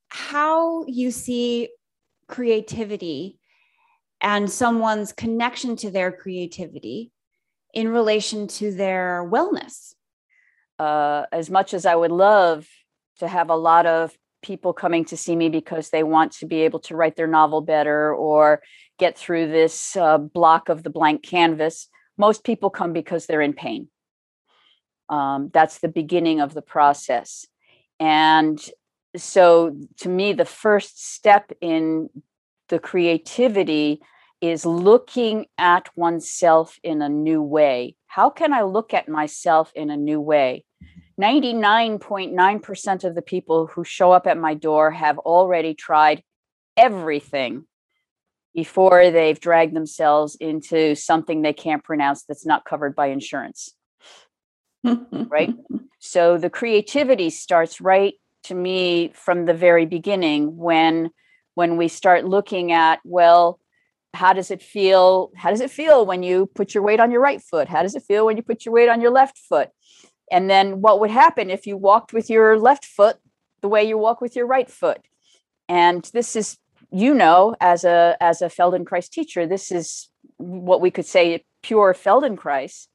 How 0.10 0.86
you 0.88 1.12
see 1.12 1.70
creativity 2.28 3.38
and 4.22 4.50
someone's 4.50 5.14
connection 5.14 5.76
to 5.78 5.92
their 5.92 6.12
creativity 6.12 7.12
in 7.74 7.90
relation 7.90 8.48
to 8.48 8.74
their 8.74 9.28
wellness. 9.30 9.94
uh, 10.80 11.26
as 11.32 11.50
much 11.50 11.74
as 11.74 11.86
I 11.86 11.96
would 11.96 12.12
love 12.12 12.68
to 13.20 13.28
have 13.28 13.50
a 13.50 13.56
lot 13.56 13.86
of 13.86 14.16
people 14.44 14.74
coming 14.74 15.06
to 15.06 15.18
see 15.18 15.36
me 15.36 15.50
because 15.50 15.90
they 15.90 16.04
want 16.04 16.34
to 16.34 16.46
be 16.46 16.62
able 16.62 16.80
to 16.82 16.96
write 16.96 17.16
their 17.16 17.28
novel 17.28 17.62
better 17.62 18.14
or 18.14 18.62
get 19.00 19.18
through 19.18 19.48
this 19.48 19.96
uh, 19.96 20.18
block 20.18 20.70
of 20.70 20.84
the 20.84 20.90
blank 20.90 21.24
canvas, 21.24 21.88
most 22.18 22.44
people 22.44 22.70
come 22.70 22.94
because 22.94 23.26
they're 23.26 23.42
in 23.42 23.54
pain. 23.54 23.88
Um, 25.10 25.50
that's 25.54 25.80
the 25.80 25.88
beginning 25.88 26.42
of 26.42 26.54
the 26.54 26.62
process. 26.62 27.48
And 28.00 28.64
so, 29.16 29.76
to 30.02 30.10
me, 30.10 30.34
the 30.34 30.46
first 30.46 31.14
step 31.14 31.52
in 31.62 32.10
the 32.70 32.80
creativity 32.80 34.02
is 34.42 34.66
looking 34.66 35.48
at 35.58 35.90
oneself 35.96 36.80
in 36.84 37.02
a 37.02 37.10
new 37.10 37.42
way. 37.42 37.96
How 38.08 38.30
can 38.30 38.54
I 38.54 38.62
look 38.64 38.94
at 38.94 39.10
myself 39.10 39.72
in 39.76 39.90
a 39.90 39.98
new 39.98 40.22
way? 40.22 40.64
99.9% 41.20 43.04
of 43.04 43.16
the 43.16 43.22
people 43.22 43.68
who 43.68 43.84
show 43.84 44.12
up 44.12 44.28
at 44.28 44.38
my 44.38 44.54
door 44.54 44.92
have 44.92 45.18
already 45.18 45.74
tried 45.74 46.22
everything 46.76 47.66
before 48.54 49.10
they've 49.10 49.40
dragged 49.40 49.76
themselves 49.76 50.36
into 50.40 50.96
something 50.96 51.42
they 51.42 51.54
can't 51.54 51.84
pronounce 51.84 52.24
that's 52.24 52.46
not 52.46 52.66
covered 52.66 52.96
by 52.96 53.08
insurance. 53.08 53.74
Right. 54.84 55.54
So 56.00 56.38
the 56.38 56.50
creativity 56.50 57.32
starts 57.32 57.82
right 57.82 58.14
to 58.44 58.54
me 58.54 59.12
from 59.14 59.46
the 59.46 59.54
very 59.54 59.88
beginning 59.88 60.56
when 60.56 61.10
when 61.58 61.76
we 61.76 61.88
start 61.88 62.24
looking 62.24 62.72
at 62.72 63.00
well 63.04 63.60
how 64.14 64.32
does 64.32 64.52
it 64.52 64.62
feel 64.62 65.32
how 65.36 65.50
does 65.50 65.60
it 65.60 65.72
feel 65.72 66.06
when 66.06 66.22
you 66.22 66.46
put 66.54 66.76
your 66.76 66.84
weight 66.84 67.00
on 67.00 67.10
your 67.10 67.20
right 67.20 67.42
foot? 67.42 67.68
How 67.68 67.82
does 67.82 67.96
it 67.96 68.04
feel 68.04 68.28
when 68.28 68.38
you 68.38 68.44
put 68.44 68.64
your 68.64 68.76
weight 68.76 68.90
on 68.90 69.02
your 69.02 69.10
left 69.12 69.40
foot? 69.50 69.70
And 70.32 70.48
then 70.52 70.82
what 70.82 71.00
would 71.00 71.10
happen 71.10 71.50
if 71.50 71.66
you 71.66 71.76
walked 71.76 72.14
with 72.14 72.30
your 72.30 72.60
left 72.60 72.86
foot 72.86 73.18
the 73.62 73.68
way 73.68 73.84
you 73.84 73.98
walk 73.98 74.22
with 74.22 74.36
your 74.36 74.46
right 74.46 74.70
foot? 74.70 75.02
And 75.68 76.08
this 76.14 76.36
is 76.36 76.58
you 76.92 77.14
know 77.16 77.56
as 77.60 77.84
a 77.84 78.16
as 78.22 78.44
a 78.44 78.50
feldenkrais 78.58 79.10
teacher 79.10 79.46
this 79.48 79.72
is 79.72 80.10
what 80.38 80.80
we 80.80 80.92
could 80.92 81.08
say 81.08 81.44
pure 81.64 81.96
feldenkrais. 81.96 82.86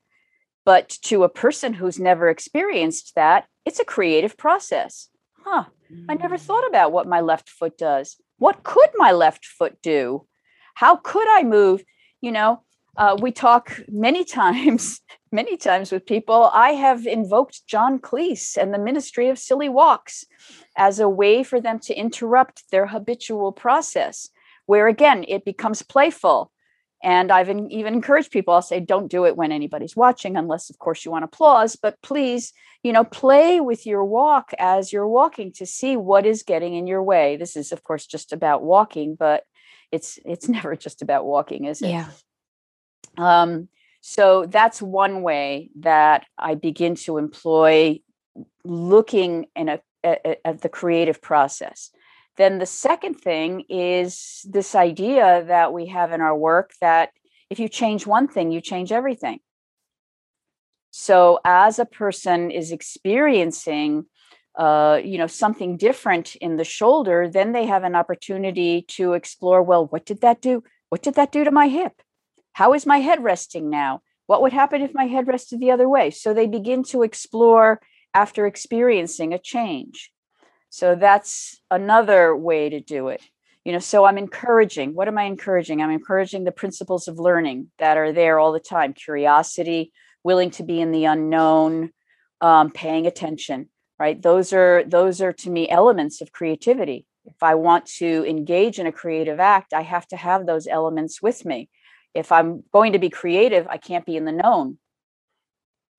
But 0.64 0.88
to 1.08 1.24
a 1.24 1.34
person 1.44 1.74
who's 1.74 1.98
never 1.98 2.28
experienced 2.28 3.16
that 3.16 3.46
it's 3.66 3.80
a 3.80 3.92
creative 3.94 4.36
process. 4.36 5.08
Huh 5.44 5.64
i 6.08 6.14
never 6.14 6.36
mm. 6.36 6.40
thought 6.40 6.66
about 6.66 6.92
what 6.92 7.06
my 7.06 7.20
left 7.20 7.48
foot 7.48 7.76
does 7.76 8.16
what 8.42 8.64
could 8.64 8.90
my 8.96 9.12
left 9.12 9.46
foot 9.46 9.80
do? 9.82 10.26
How 10.74 10.96
could 10.96 11.28
i 11.28 11.44
move? 11.44 11.84
You 12.20 12.32
know 12.32 12.62
uh, 12.96 13.16
we 13.20 13.30
talk 13.30 13.80
many 13.88 14.24
times 14.38 15.00
many 15.30 15.56
times 15.56 15.92
with 15.92 16.04
people. 16.04 16.50
I 16.52 16.70
have 16.70 17.06
invoked 17.06 17.66
john 17.66 18.00
cleese 18.00 18.56
and 18.56 18.74
the 18.74 18.78
ministry 18.78 19.28
of 19.28 19.38
silly 19.38 19.68
walks 19.68 20.24
as 20.76 20.98
a 20.98 21.08
way 21.08 21.44
for 21.44 21.60
them 21.60 21.78
to 21.86 21.94
interrupt 21.94 22.64
their 22.70 22.86
habitual 22.88 23.52
process 23.52 24.28
where 24.66 24.88
again 24.88 25.24
it 25.28 25.44
becomes 25.44 25.82
playful 25.82 26.51
and 27.02 27.30
i've 27.32 27.48
en- 27.48 27.70
even 27.70 27.94
encouraged 27.94 28.30
people 28.30 28.54
i'll 28.54 28.62
say 28.62 28.80
don't 28.80 29.10
do 29.10 29.24
it 29.26 29.36
when 29.36 29.52
anybody's 29.52 29.96
watching 29.96 30.36
unless 30.36 30.70
of 30.70 30.78
course 30.78 31.04
you 31.04 31.10
want 31.10 31.24
applause 31.24 31.76
but 31.76 32.00
please 32.02 32.52
you 32.82 32.92
know 32.92 33.04
play 33.04 33.60
with 33.60 33.86
your 33.86 34.04
walk 34.04 34.52
as 34.58 34.92
you're 34.92 35.08
walking 35.08 35.52
to 35.52 35.66
see 35.66 35.96
what 35.96 36.26
is 36.26 36.42
getting 36.42 36.74
in 36.74 36.86
your 36.86 37.02
way 37.02 37.36
this 37.36 37.56
is 37.56 37.72
of 37.72 37.82
course 37.84 38.06
just 38.06 38.32
about 38.32 38.62
walking 38.62 39.14
but 39.14 39.44
it's 39.90 40.18
it's 40.24 40.48
never 40.56 40.76
just 40.76 41.02
about 41.02 41.24
walking 41.24 41.64
is 41.64 41.82
it 41.82 41.90
yeah. 41.90 42.08
um, 43.18 43.68
so 44.02 44.46
that's 44.46 44.82
one 44.82 45.22
way 45.22 45.70
that 45.78 46.26
I 46.36 46.56
begin 46.56 46.96
to 46.96 47.18
employ 47.18 48.00
looking 48.64 49.46
in 49.54 49.68
a, 49.68 49.80
at, 50.02 50.40
at 50.44 50.60
the 50.60 50.68
creative 50.68 51.22
process. 51.22 51.92
Then 52.36 52.58
the 52.58 52.66
second 52.66 53.14
thing 53.14 53.64
is 53.68 54.44
this 54.48 54.74
idea 54.74 55.44
that 55.46 55.72
we 55.72 55.86
have 55.86 56.12
in 56.12 56.20
our 56.20 56.36
work 56.36 56.72
that 56.80 57.10
if 57.50 57.58
you 57.58 57.68
change 57.68 58.06
one 58.06 58.28
thing, 58.28 58.50
you 58.50 58.60
change 58.60 58.90
everything. 58.92 59.40
So 60.90 61.40
as 61.44 61.78
a 61.78 61.84
person 61.84 62.50
is 62.50 62.72
experiencing 62.72 64.06
uh, 64.56 65.00
you 65.02 65.16
know 65.16 65.26
something 65.26 65.76
different 65.76 66.36
in 66.36 66.56
the 66.56 66.64
shoulder, 66.64 67.28
then 67.28 67.52
they 67.52 67.66
have 67.66 67.84
an 67.84 67.94
opportunity 67.94 68.82
to 68.82 69.14
explore. 69.14 69.62
Well, 69.62 69.86
what 69.86 70.04
did 70.04 70.20
that 70.20 70.42
do? 70.42 70.62
What 70.90 71.02
did 71.02 71.14
that 71.14 71.32
do 71.32 71.44
to 71.44 71.50
my 71.50 71.68
hip? 71.68 72.02
How 72.52 72.74
is 72.74 72.84
my 72.84 72.98
head 72.98 73.22
resting 73.22 73.70
now? 73.70 74.02
What 74.26 74.42
would 74.42 74.52
happen 74.52 74.82
if 74.82 74.92
my 74.94 75.06
head 75.06 75.26
rested 75.26 75.60
the 75.60 75.70
other 75.70 75.88
way? 75.88 76.10
So 76.10 76.34
they 76.34 76.46
begin 76.46 76.82
to 76.84 77.02
explore 77.02 77.80
after 78.14 78.46
experiencing 78.46 79.32
a 79.32 79.38
change. 79.38 80.11
So 80.72 80.94
that's 80.94 81.60
another 81.70 82.34
way 82.34 82.70
to 82.70 82.80
do 82.80 83.08
it. 83.08 83.20
You 83.62 83.72
know, 83.72 83.78
so 83.78 84.06
I'm 84.06 84.16
encouraging. 84.16 84.94
What 84.94 85.06
am 85.06 85.18
I 85.18 85.24
encouraging? 85.24 85.82
I'm 85.82 85.90
encouraging 85.90 86.44
the 86.44 86.50
principles 86.50 87.08
of 87.08 87.18
learning 87.18 87.70
that 87.78 87.98
are 87.98 88.10
there 88.10 88.38
all 88.38 88.52
the 88.52 88.58
time 88.58 88.94
curiosity, 88.94 89.92
willing 90.24 90.50
to 90.52 90.62
be 90.62 90.80
in 90.80 90.90
the 90.90 91.04
unknown, 91.04 91.90
um, 92.40 92.70
paying 92.70 93.06
attention, 93.06 93.68
right? 93.98 94.20
Those 94.20 94.54
are, 94.54 94.82
those 94.84 95.20
are 95.20 95.34
to 95.34 95.50
me 95.50 95.68
elements 95.68 96.22
of 96.22 96.32
creativity. 96.32 97.04
If 97.26 97.42
I 97.42 97.54
want 97.54 97.84
to 97.98 98.24
engage 98.26 98.78
in 98.78 98.86
a 98.86 98.92
creative 98.92 99.40
act, 99.40 99.74
I 99.74 99.82
have 99.82 100.08
to 100.08 100.16
have 100.16 100.46
those 100.46 100.66
elements 100.66 101.20
with 101.20 101.44
me. 101.44 101.68
If 102.14 102.32
I'm 102.32 102.64
going 102.72 102.94
to 102.94 102.98
be 102.98 103.10
creative, 103.10 103.68
I 103.68 103.76
can't 103.76 104.06
be 104.06 104.16
in 104.16 104.24
the 104.24 104.32
known 104.32 104.78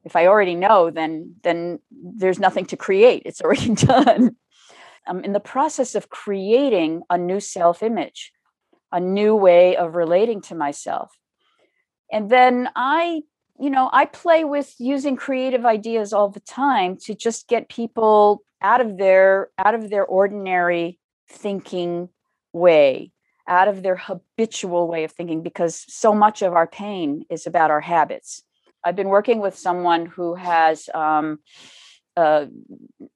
if 0.05 0.17
i 0.17 0.27
already 0.27 0.53
know 0.53 0.89
then 0.89 1.33
then 1.43 1.79
there's 1.91 2.38
nothing 2.38 2.65
to 2.65 2.75
create 2.75 3.21
it's 3.25 3.39
already 3.39 3.69
done 3.73 4.36
i'm 5.08 5.24
in 5.24 5.34
the 5.34 5.39
process 5.39 5.96
of 5.96 6.10
creating 6.10 7.02
a 7.10 7.18
new 7.18 7.39
self 7.39 7.84
image 7.84 8.32
a 8.94 9.00
new 9.00 9.36
way 9.36 9.76
of 9.76 9.96
relating 9.96 10.39
to 10.39 10.56
myself. 10.56 11.18
And 12.12 12.30
then 12.30 12.70
i 12.76 13.22
you 13.60 13.70
know 13.70 13.89
i 13.92 14.06
play 14.06 14.44
with 14.44 14.74
using 14.80 15.16
creative 15.16 15.66
ideas 15.66 16.13
all 16.13 16.30
the 16.30 16.39
time 16.39 16.98
to 17.06 17.13
just 17.13 17.48
get 17.48 17.70
people 17.70 18.44
out 18.62 18.82
of 18.82 18.98
their 18.98 19.50
out 19.58 19.76
of 19.76 19.89
their 19.89 20.06
ordinary 20.06 21.00
thinking 21.30 22.10
way 22.52 23.12
out 23.48 23.68
of 23.68 23.84
their 23.84 23.96
habitual 23.96 24.88
way 24.88 25.04
of 25.04 25.12
thinking 25.12 25.44
because 25.44 25.86
so 25.88 26.13
much 26.13 26.42
of 26.42 26.54
our 26.54 26.68
pain 26.68 27.26
is 27.30 27.46
about 27.46 27.72
our 27.72 27.82
habits. 27.82 28.42
I've 28.86 28.96
been 28.96 29.10
working 29.10 29.39
with 29.39 29.58
someone 29.58 30.06
who 30.06 30.36
has 30.36 30.89
um, 30.94 31.39
uh, 32.15 32.45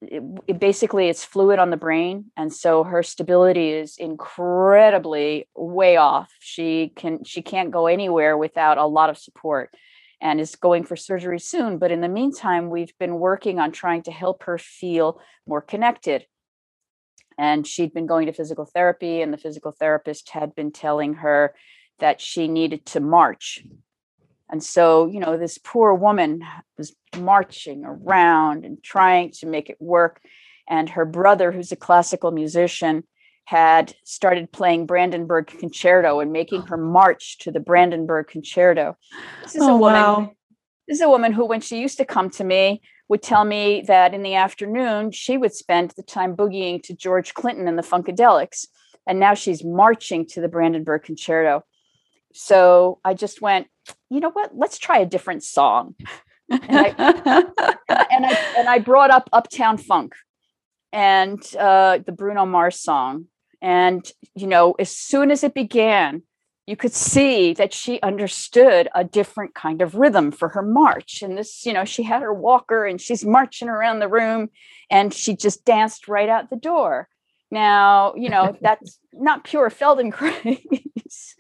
it, 0.01 0.23
it 0.47 0.59
basically 0.59 1.09
it's 1.09 1.23
fluid 1.23 1.59
on 1.59 1.69
the 1.69 1.77
brain, 1.77 2.25
and 2.35 2.51
so 2.51 2.83
her 2.83 3.03
stability 3.03 3.69
is 3.69 3.97
incredibly 3.97 5.47
way 5.55 5.97
off. 5.97 6.33
She 6.39 6.91
can 6.95 7.23
she 7.23 7.41
can't 7.41 7.71
go 7.71 7.87
anywhere 7.87 8.37
without 8.37 8.77
a 8.77 8.85
lot 8.85 9.09
of 9.09 9.17
support, 9.17 9.73
and 10.21 10.39
is 10.39 10.55
going 10.55 10.83
for 10.83 10.95
surgery 10.95 11.39
soon. 11.39 11.77
But 11.77 11.91
in 11.91 12.01
the 12.01 12.09
meantime, 12.09 12.69
we've 12.69 12.97
been 12.97 13.19
working 13.19 13.59
on 13.59 13.71
trying 13.71 14.03
to 14.03 14.11
help 14.11 14.43
her 14.43 14.57
feel 14.57 15.21
more 15.45 15.61
connected. 15.61 16.25
And 17.39 17.67
she'd 17.67 17.93
been 17.93 18.07
going 18.07 18.25
to 18.25 18.33
physical 18.33 18.65
therapy, 18.65 19.21
and 19.21 19.31
the 19.31 19.37
physical 19.37 19.71
therapist 19.71 20.31
had 20.31 20.55
been 20.55 20.71
telling 20.71 21.15
her 21.15 21.53
that 21.99 22.19
she 22.19 22.47
needed 22.47 22.85
to 22.87 22.99
march 22.99 23.63
and 24.49 24.63
so, 24.63 25.07
you 25.07 25.19
know, 25.19 25.37
this 25.37 25.57
poor 25.57 25.93
woman 25.93 26.41
was 26.77 26.95
marching 27.17 27.83
around 27.83 28.65
and 28.65 28.81
trying 28.81 29.31
to 29.31 29.45
make 29.45 29.69
it 29.69 29.77
work. 29.79 30.21
And 30.69 30.89
her 30.89 31.05
brother, 31.05 31.51
who's 31.51 31.71
a 31.71 31.77
classical 31.77 32.31
musician, 32.31 33.03
had 33.45 33.93
started 34.03 34.51
playing 34.51 34.85
Brandenburg 34.85 35.47
Concerto 35.47 36.19
and 36.19 36.31
making 36.31 36.63
her 36.63 36.77
march 36.77 37.37
to 37.39 37.51
the 37.51 37.59
Brandenburg 37.59 38.27
Concerto. 38.27 38.97
This 39.43 39.55
is 39.55 39.61
oh, 39.61 39.75
a 39.75 39.77
woman. 39.77 40.01
Wow. 40.01 40.31
This 40.87 40.99
is 40.99 41.01
a 41.01 41.09
woman 41.09 41.33
who, 41.33 41.45
when 41.45 41.61
she 41.61 41.79
used 41.79 41.97
to 41.97 42.05
come 42.05 42.29
to 42.31 42.43
me, 42.43 42.81
would 43.09 43.21
tell 43.21 43.45
me 43.45 43.83
that 43.87 44.13
in 44.13 44.21
the 44.21 44.35
afternoon 44.35 45.11
she 45.11 45.37
would 45.37 45.53
spend 45.53 45.91
the 45.91 46.03
time 46.03 46.35
boogieing 46.35 46.81
to 46.83 46.93
George 46.93 47.33
Clinton 47.33 47.67
and 47.67 47.77
the 47.77 47.83
Funkadelics, 47.83 48.67
and 49.07 49.19
now 49.19 49.33
she's 49.33 49.63
marching 49.63 50.25
to 50.27 50.41
the 50.41 50.49
Brandenburg 50.49 51.03
Concerto. 51.03 51.63
So 52.37 52.99
I 53.03 53.13
just 53.13 53.41
went, 53.41 53.67
you 54.09 54.19
know 54.19 54.29
what? 54.29 54.55
Let's 54.55 54.77
try 54.77 54.99
a 54.99 55.05
different 55.05 55.43
song. 55.43 55.95
and, 56.49 56.61
I, 56.69 56.87
and 58.11 58.25
I 58.25 58.37
and 58.57 58.69
I 58.69 58.79
brought 58.79 59.11
up 59.11 59.29
Uptown 59.33 59.77
Funk 59.77 60.13
and 60.93 61.43
uh, 61.59 61.99
the 62.05 62.11
Bruno 62.11 62.45
Mars 62.45 62.79
song. 62.79 63.25
And 63.61 64.09
you 64.35 64.47
know, 64.47 64.75
as 64.77 64.95
soon 64.95 65.31
as 65.31 65.43
it 65.43 65.53
began, 65.53 66.21
you 66.67 66.75
could 66.75 66.93
see 66.93 67.53
that 67.53 67.73
she 67.73 67.99
understood 68.01 68.89
a 68.93 69.03
different 69.03 69.55
kind 69.55 69.81
of 69.81 69.95
rhythm 69.95 70.31
for 70.31 70.49
her 70.49 70.61
march. 70.61 71.23
And 71.23 71.37
this, 71.37 71.65
you 71.65 71.73
know, 71.73 71.85
she 71.85 72.03
had 72.03 72.21
her 72.21 72.33
walker 72.33 72.85
and 72.85 73.01
she's 73.01 73.25
marching 73.25 73.69
around 73.69 73.99
the 73.99 74.09
room 74.09 74.49
and 74.91 75.13
she 75.13 75.35
just 75.35 75.65
danced 75.65 76.07
right 76.07 76.29
out 76.29 76.49
the 76.49 76.57
door. 76.57 77.07
Now, 77.49 78.13
you 78.15 78.29
know, 78.29 78.57
that's 78.61 78.99
not 79.13 79.45
pure 79.45 79.69
Feldenkrais, 79.69 80.59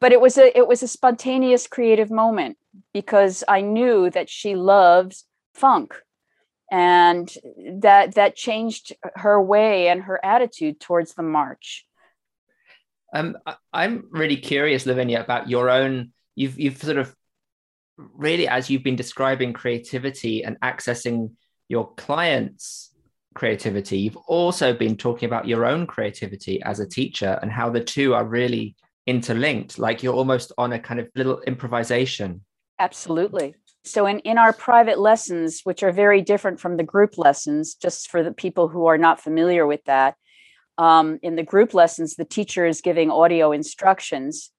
but 0.00 0.12
it 0.12 0.20
was 0.20 0.38
a 0.38 0.56
it 0.56 0.66
was 0.66 0.82
a 0.82 0.88
spontaneous 0.88 1.66
creative 1.66 2.10
moment 2.10 2.56
because 2.92 3.42
I 3.48 3.60
knew 3.60 4.10
that 4.10 4.28
she 4.28 4.54
loves 4.54 5.24
funk 5.54 5.94
and 6.70 7.32
that 7.80 8.14
that 8.14 8.36
changed 8.36 8.94
her 9.14 9.40
way 9.40 9.88
and 9.88 10.02
her 10.02 10.22
attitude 10.24 10.80
towards 10.80 11.14
the 11.14 11.22
march. 11.22 11.86
Um, 13.14 13.38
I'm 13.72 14.08
really 14.10 14.36
curious, 14.36 14.84
Lavinia, 14.84 15.20
about 15.20 15.48
your 15.48 15.70
own. 15.70 16.12
You've 16.34 16.58
you've 16.58 16.82
sort 16.82 16.98
of 16.98 17.14
really, 17.96 18.46
as 18.48 18.68
you've 18.68 18.82
been 18.82 18.96
describing 18.96 19.52
creativity 19.52 20.44
and 20.44 20.60
accessing 20.60 21.32
your 21.68 21.94
clients' 21.94 22.92
creativity, 23.34 23.98
you've 23.98 24.16
also 24.16 24.74
been 24.74 24.96
talking 24.96 25.26
about 25.26 25.48
your 25.48 25.64
own 25.64 25.86
creativity 25.86 26.60
as 26.62 26.80
a 26.80 26.88
teacher 26.88 27.38
and 27.40 27.50
how 27.50 27.70
the 27.70 27.82
two 27.82 28.14
are 28.14 28.24
really 28.24 28.76
interlinked. 29.06 29.78
Like 29.78 30.02
you're 30.02 30.14
almost 30.14 30.52
on 30.58 30.72
a 30.72 30.78
kind 30.78 31.00
of 31.00 31.08
little 31.14 31.40
improvisation. 31.40 32.44
Absolutely. 32.78 33.54
So 33.84 34.06
in, 34.06 34.18
in 34.20 34.36
our 34.36 34.52
private 34.52 34.98
lessons, 34.98 35.60
which 35.62 35.82
are 35.82 35.92
very 35.92 36.20
different 36.20 36.60
from 36.60 36.76
the 36.76 36.82
group 36.82 37.16
lessons, 37.16 37.74
just 37.74 38.10
for 38.10 38.22
the 38.22 38.32
people 38.32 38.68
who 38.68 38.86
are 38.86 38.98
not 38.98 39.20
familiar 39.20 39.66
with 39.66 39.84
that, 39.84 40.16
um, 40.76 41.18
in 41.22 41.36
the 41.36 41.42
group 41.42 41.72
lessons, 41.72 42.16
the 42.16 42.24
teacher 42.24 42.66
is 42.66 42.80
giving 42.80 43.10
audio 43.10 43.52
instructions, 43.52 44.50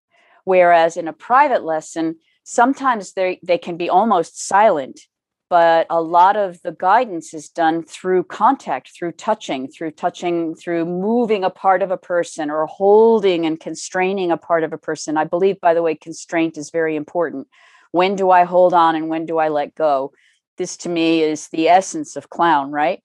whereas 0.46 0.98
in 0.98 1.08
a 1.08 1.14
private 1.14 1.64
lesson, 1.64 2.16
sometimes 2.44 3.14
they 3.14 3.40
they 3.44 3.58
can 3.58 3.78
be 3.78 3.90
almost 3.90 4.48
silent 4.48 5.02
but 5.50 5.88
a 5.90 6.02
lot 6.02 6.36
of 6.36 6.62
the 6.62 6.74
guidance 6.74 7.34
is 7.34 7.50
done 7.50 7.84
through 7.84 8.24
contact 8.24 8.92
through 8.94 9.14
touching 9.14 9.68
through 9.68 9.92
touching 9.92 10.56
through 10.56 10.86
moving 10.86 11.44
a 11.44 11.50
part 11.50 11.82
of 11.82 11.92
a 11.92 11.98
person 11.98 12.50
or 12.50 12.66
holding 12.66 13.46
and 13.46 13.60
constraining 13.60 14.32
a 14.32 14.38
part 14.38 14.64
of 14.64 14.74
a 14.74 14.78
person. 14.78 15.18
I 15.18 15.24
believe 15.24 15.62
by 15.62 15.74
the 15.74 15.82
way 15.82 15.96
constraint 15.96 16.58
is 16.58 16.70
very 16.70 16.96
important. 16.96 17.48
When 17.92 18.16
do 18.16 18.30
i 18.30 18.44
hold 18.44 18.74
on 18.74 18.96
and 18.96 19.08
when 19.08 19.26
do 19.26 19.38
i 19.38 19.48
let 19.48 19.74
go? 19.76 20.12
This 20.58 20.76
to 20.78 20.90
me 20.90 21.22
is 21.22 21.48
the 21.50 21.70
essence 21.70 22.16
of 22.16 22.30
clown 22.30 22.72
right? 22.72 23.02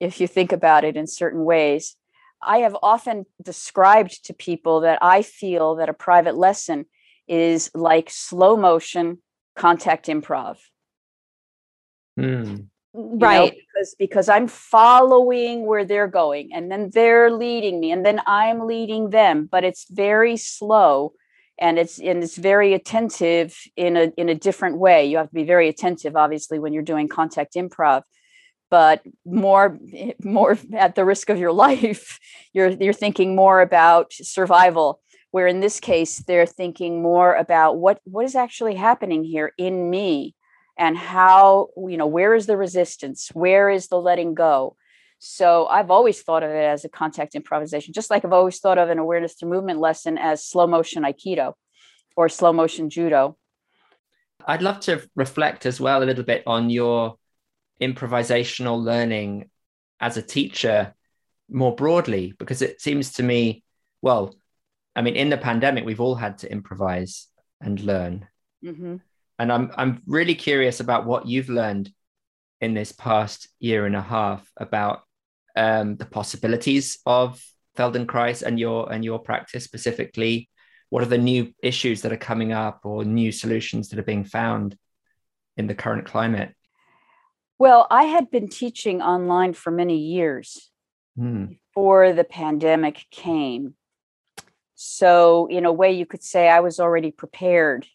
If 0.00 0.20
you 0.20 0.26
think 0.26 0.52
about 0.52 0.84
it 0.84 0.96
in 0.96 1.06
certain 1.06 1.44
ways. 1.44 1.96
I 2.46 2.58
have 2.58 2.76
often 2.82 3.24
described 3.42 4.26
to 4.26 4.34
people 4.34 4.80
that 4.80 4.98
i 5.02 5.22
feel 5.22 5.76
that 5.76 5.88
a 5.88 5.94
private 5.94 6.36
lesson 6.36 6.86
is 7.26 7.70
like 7.74 8.10
slow 8.10 8.56
motion 8.56 9.18
contact 9.56 10.06
improv 10.06 10.58
Mm. 12.18 12.68
Right. 12.96 13.50
know, 13.50 13.50
because 13.50 13.94
because 13.98 14.28
I'm 14.28 14.46
following 14.46 15.66
where 15.66 15.84
they're 15.84 16.06
going 16.06 16.52
and 16.52 16.70
then 16.70 16.90
they're 16.92 17.30
leading 17.30 17.80
me 17.80 17.90
and 17.90 18.06
then 18.06 18.20
I'm 18.26 18.66
leading 18.66 19.10
them, 19.10 19.48
but 19.50 19.64
it's 19.64 19.86
very 19.90 20.36
slow 20.36 21.14
and 21.58 21.78
it's 21.78 21.98
and 21.98 22.22
it's 22.22 22.36
very 22.36 22.72
attentive 22.72 23.56
in 23.76 23.96
a 23.96 24.12
in 24.16 24.28
a 24.28 24.34
different 24.34 24.78
way. 24.78 25.06
You 25.06 25.16
have 25.16 25.28
to 25.28 25.34
be 25.34 25.44
very 25.44 25.68
attentive 25.68 26.14
obviously 26.14 26.60
when 26.60 26.72
you're 26.72 26.84
doing 26.84 27.08
contact 27.08 27.54
improv 27.54 28.02
but 28.70 29.02
more 29.24 29.78
more 30.24 30.58
at 30.76 30.96
the 30.96 31.04
risk 31.04 31.30
of 31.30 31.38
your 31.38 31.52
life 31.66 32.18
you're 32.52 32.70
you're 32.70 32.92
thinking 32.92 33.36
more 33.36 33.60
about 33.60 34.12
survival 34.12 35.00
where 35.30 35.46
in 35.46 35.60
this 35.60 35.80
case 35.80 36.18
they're 36.26 36.46
thinking 36.46 37.02
more 37.02 37.34
about 37.34 37.76
what 37.76 38.00
what 38.04 38.24
is 38.24 38.34
actually 38.34 38.74
happening 38.74 39.22
here 39.22 39.52
in 39.58 39.90
me 39.90 40.34
and 40.76 40.96
how 40.96 41.68
you 41.76 41.96
know 41.96 42.06
where 42.06 42.34
is 42.34 42.46
the 42.46 42.56
resistance? 42.56 43.30
Where 43.32 43.70
is 43.70 43.88
the 43.88 44.00
letting 44.00 44.34
go? 44.34 44.76
So 45.18 45.66
i've 45.66 45.90
always 45.90 46.20
thought 46.20 46.42
of 46.42 46.50
it 46.50 46.64
as 46.64 46.84
a 46.84 46.88
contact 46.90 47.34
improvisation 47.34 47.94
just 47.94 48.10
like 48.10 48.26
i've 48.26 48.32
always 48.32 48.58
thought 48.58 48.76
of 48.76 48.90
an 48.90 48.98
awareness 48.98 49.36
to 49.36 49.46
movement 49.46 49.80
lesson 49.80 50.18
as 50.18 50.44
slow 50.44 50.66
motion 50.66 51.02
aikido 51.02 51.54
or 52.14 52.28
slow 52.28 52.52
motion 52.52 52.90
judo. 52.90 53.36
I'd 54.46 54.60
love 54.60 54.80
to 54.80 55.08
reflect 55.16 55.64
as 55.64 55.80
well 55.80 56.02
a 56.02 56.04
little 56.04 56.24
bit 56.24 56.42
on 56.46 56.68
your 56.68 57.16
improvisational 57.80 58.78
learning 58.82 59.48
as 59.98 60.18
a 60.18 60.22
teacher 60.22 60.94
more 61.48 61.74
broadly 61.74 62.34
because 62.38 62.60
it 62.60 62.82
seems 62.82 63.14
to 63.14 63.22
me 63.22 63.64
well 64.02 64.34
i 64.94 65.00
mean 65.00 65.16
in 65.16 65.30
the 65.30 65.38
pandemic 65.38 65.86
we've 65.86 66.02
all 66.02 66.16
had 66.16 66.38
to 66.38 66.52
improvise 66.52 67.28
and 67.60 67.80
learn. 67.80 68.28
Mm-hmm 68.62 68.96
and 69.38 69.52
I'm 69.52 69.70
I'm 69.76 70.02
really 70.06 70.34
curious 70.34 70.80
about 70.80 71.06
what 71.06 71.26
you've 71.26 71.48
learned 71.48 71.90
in 72.60 72.74
this 72.74 72.92
past 72.92 73.48
year 73.58 73.86
and 73.86 73.96
a 73.96 74.02
half 74.02 74.48
about 74.56 75.02
um, 75.56 75.96
the 75.96 76.06
possibilities 76.06 76.98
of 77.06 77.42
Feldenkrais 77.76 78.42
and 78.42 78.58
your 78.58 78.92
and 78.92 79.04
your 79.04 79.18
practice 79.18 79.64
specifically. 79.64 80.48
What 80.90 81.02
are 81.02 81.06
the 81.06 81.18
new 81.18 81.52
issues 81.62 82.02
that 82.02 82.12
are 82.12 82.16
coming 82.16 82.52
up 82.52 82.80
or 82.84 83.04
new 83.04 83.32
solutions 83.32 83.88
that 83.88 83.98
are 83.98 84.04
being 84.04 84.24
found? 84.24 84.76
in 85.56 85.66
the 85.66 85.74
current 85.74 86.04
climate? 86.04 86.54
Well, 87.58 87.86
I 87.90 88.04
had 88.04 88.30
been 88.30 88.48
teaching 88.48 89.00
online 89.02 89.52
for 89.52 89.70
many 89.70 89.98
years 89.98 90.70
Hmm. 91.16 91.46
before 91.72 92.12
the 92.12 92.24
pandemic 92.24 93.06
came. 93.10 93.74
So, 94.74 95.46
in 95.46 95.64
a 95.64 95.72
way, 95.72 95.92
you 95.92 96.06
could 96.06 96.24
say 96.24 96.48
I 96.48 96.58
was 96.58 96.80
already 96.80 97.12
prepared 97.12 97.86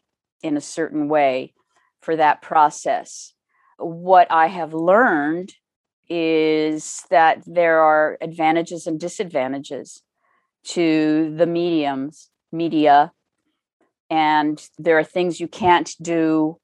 in 0.43 0.57
a 0.57 0.61
certain 0.61 1.09
way 1.09 1.53
for 2.01 2.15
that 2.15 2.41
process. 2.41 3.33
What 3.77 4.27
I 4.31 4.47
have 4.47 4.73
learned 4.73 5.53
is 6.09 7.03
that 7.09 7.43
there 7.45 7.79
are 7.79 8.17
advantages 8.21 8.87
and 8.87 8.99
disadvantages 8.99 10.01
to 10.63 11.33
the 11.35 11.45
mediums, 11.45 12.29
media, 12.51 13.11
and 14.09 14.67
there 14.77 14.97
are 14.97 15.03
things 15.03 15.39
you 15.39 15.47
can't 15.47 15.95
do 16.01 16.57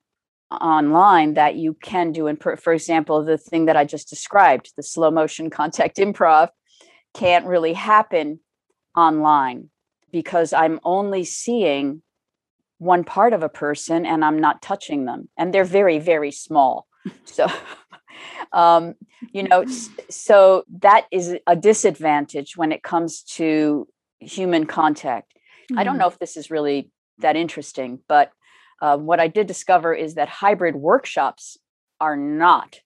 online 0.51 1.33
that 1.35 1.55
you 1.55 1.73
can 1.73 2.11
do 2.11 2.33
per- 2.35 2.55
for 2.55 2.71
example 2.71 3.23
the 3.23 3.37
thing 3.37 3.65
that 3.65 3.75
i 3.75 3.83
just 3.83 4.09
described 4.09 4.71
the 4.77 4.83
slow 4.83 5.09
motion 5.09 5.49
contact 5.59 5.97
improv 5.97 6.49
can't 7.13 7.45
really 7.45 7.73
happen 7.73 8.39
online 8.95 9.69
because 10.11 10.53
i'm 10.53 10.79
only 10.83 11.23
seeing 11.23 12.01
one 12.85 13.03
part 13.03 13.33
of 13.33 13.43
a 13.43 13.49
person 13.49 14.05
and 14.05 14.23
i'm 14.23 14.39
not 14.39 14.61
touching 14.61 15.05
them 15.05 15.27
and 15.37 15.53
they're 15.53 15.63
very 15.63 15.99
very 15.99 16.31
small 16.31 16.87
so 17.25 17.47
um 18.53 18.93
you 19.33 19.43
know 19.43 19.65
so 20.09 20.63
that 20.81 21.05
is 21.11 21.35
a 21.47 21.55
disadvantage 21.55 22.55
when 22.55 22.71
it 22.71 22.83
comes 22.83 23.21
to 23.23 23.87
human 24.19 24.65
contact 24.65 25.35
I 25.75 25.83
don't 25.83 25.97
know 25.97 26.07
if 26.07 26.19
this 26.19 26.37
is 26.37 26.51
really 26.51 26.91
that 27.19 27.35
interesting, 27.35 27.99
but 28.07 28.31
uh, 28.81 28.97
what 28.97 29.19
I 29.19 29.27
did 29.27 29.47
discover 29.47 29.93
is 29.93 30.15
that 30.15 30.29
hybrid 30.29 30.75
workshops 30.75 31.57
are 31.99 32.17
not 32.17 32.79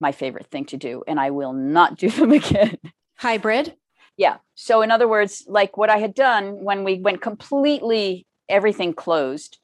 my 0.00 0.12
favorite 0.12 0.46
thing 0.50 0.64
to 0.66 0.76
do, 0.76 1.02
and 1.06 1.20
I 1.20 1.30
will 1.30 1.52
not 1.52 1.96
do 1.96 2.10
them 2.10 2.32
again. 2.32 2.76
Hybrid. 3.16 3.74
yeah. 4.16 4.38
So, 4.54 4.82
in 4.82 4.90
other 4.90 5.08
words, 5.08 5.44
like 5.46 5.76
what 5.76 5.90
I 5.90 5.98
had 5.98 6.14
done 6.14 6.64
when 6.64 6.84
we 6.84 6.98
went 6.98 7.20
completely 7.20 8.26
everything 8.50 8.92
closed, 8.92 9.58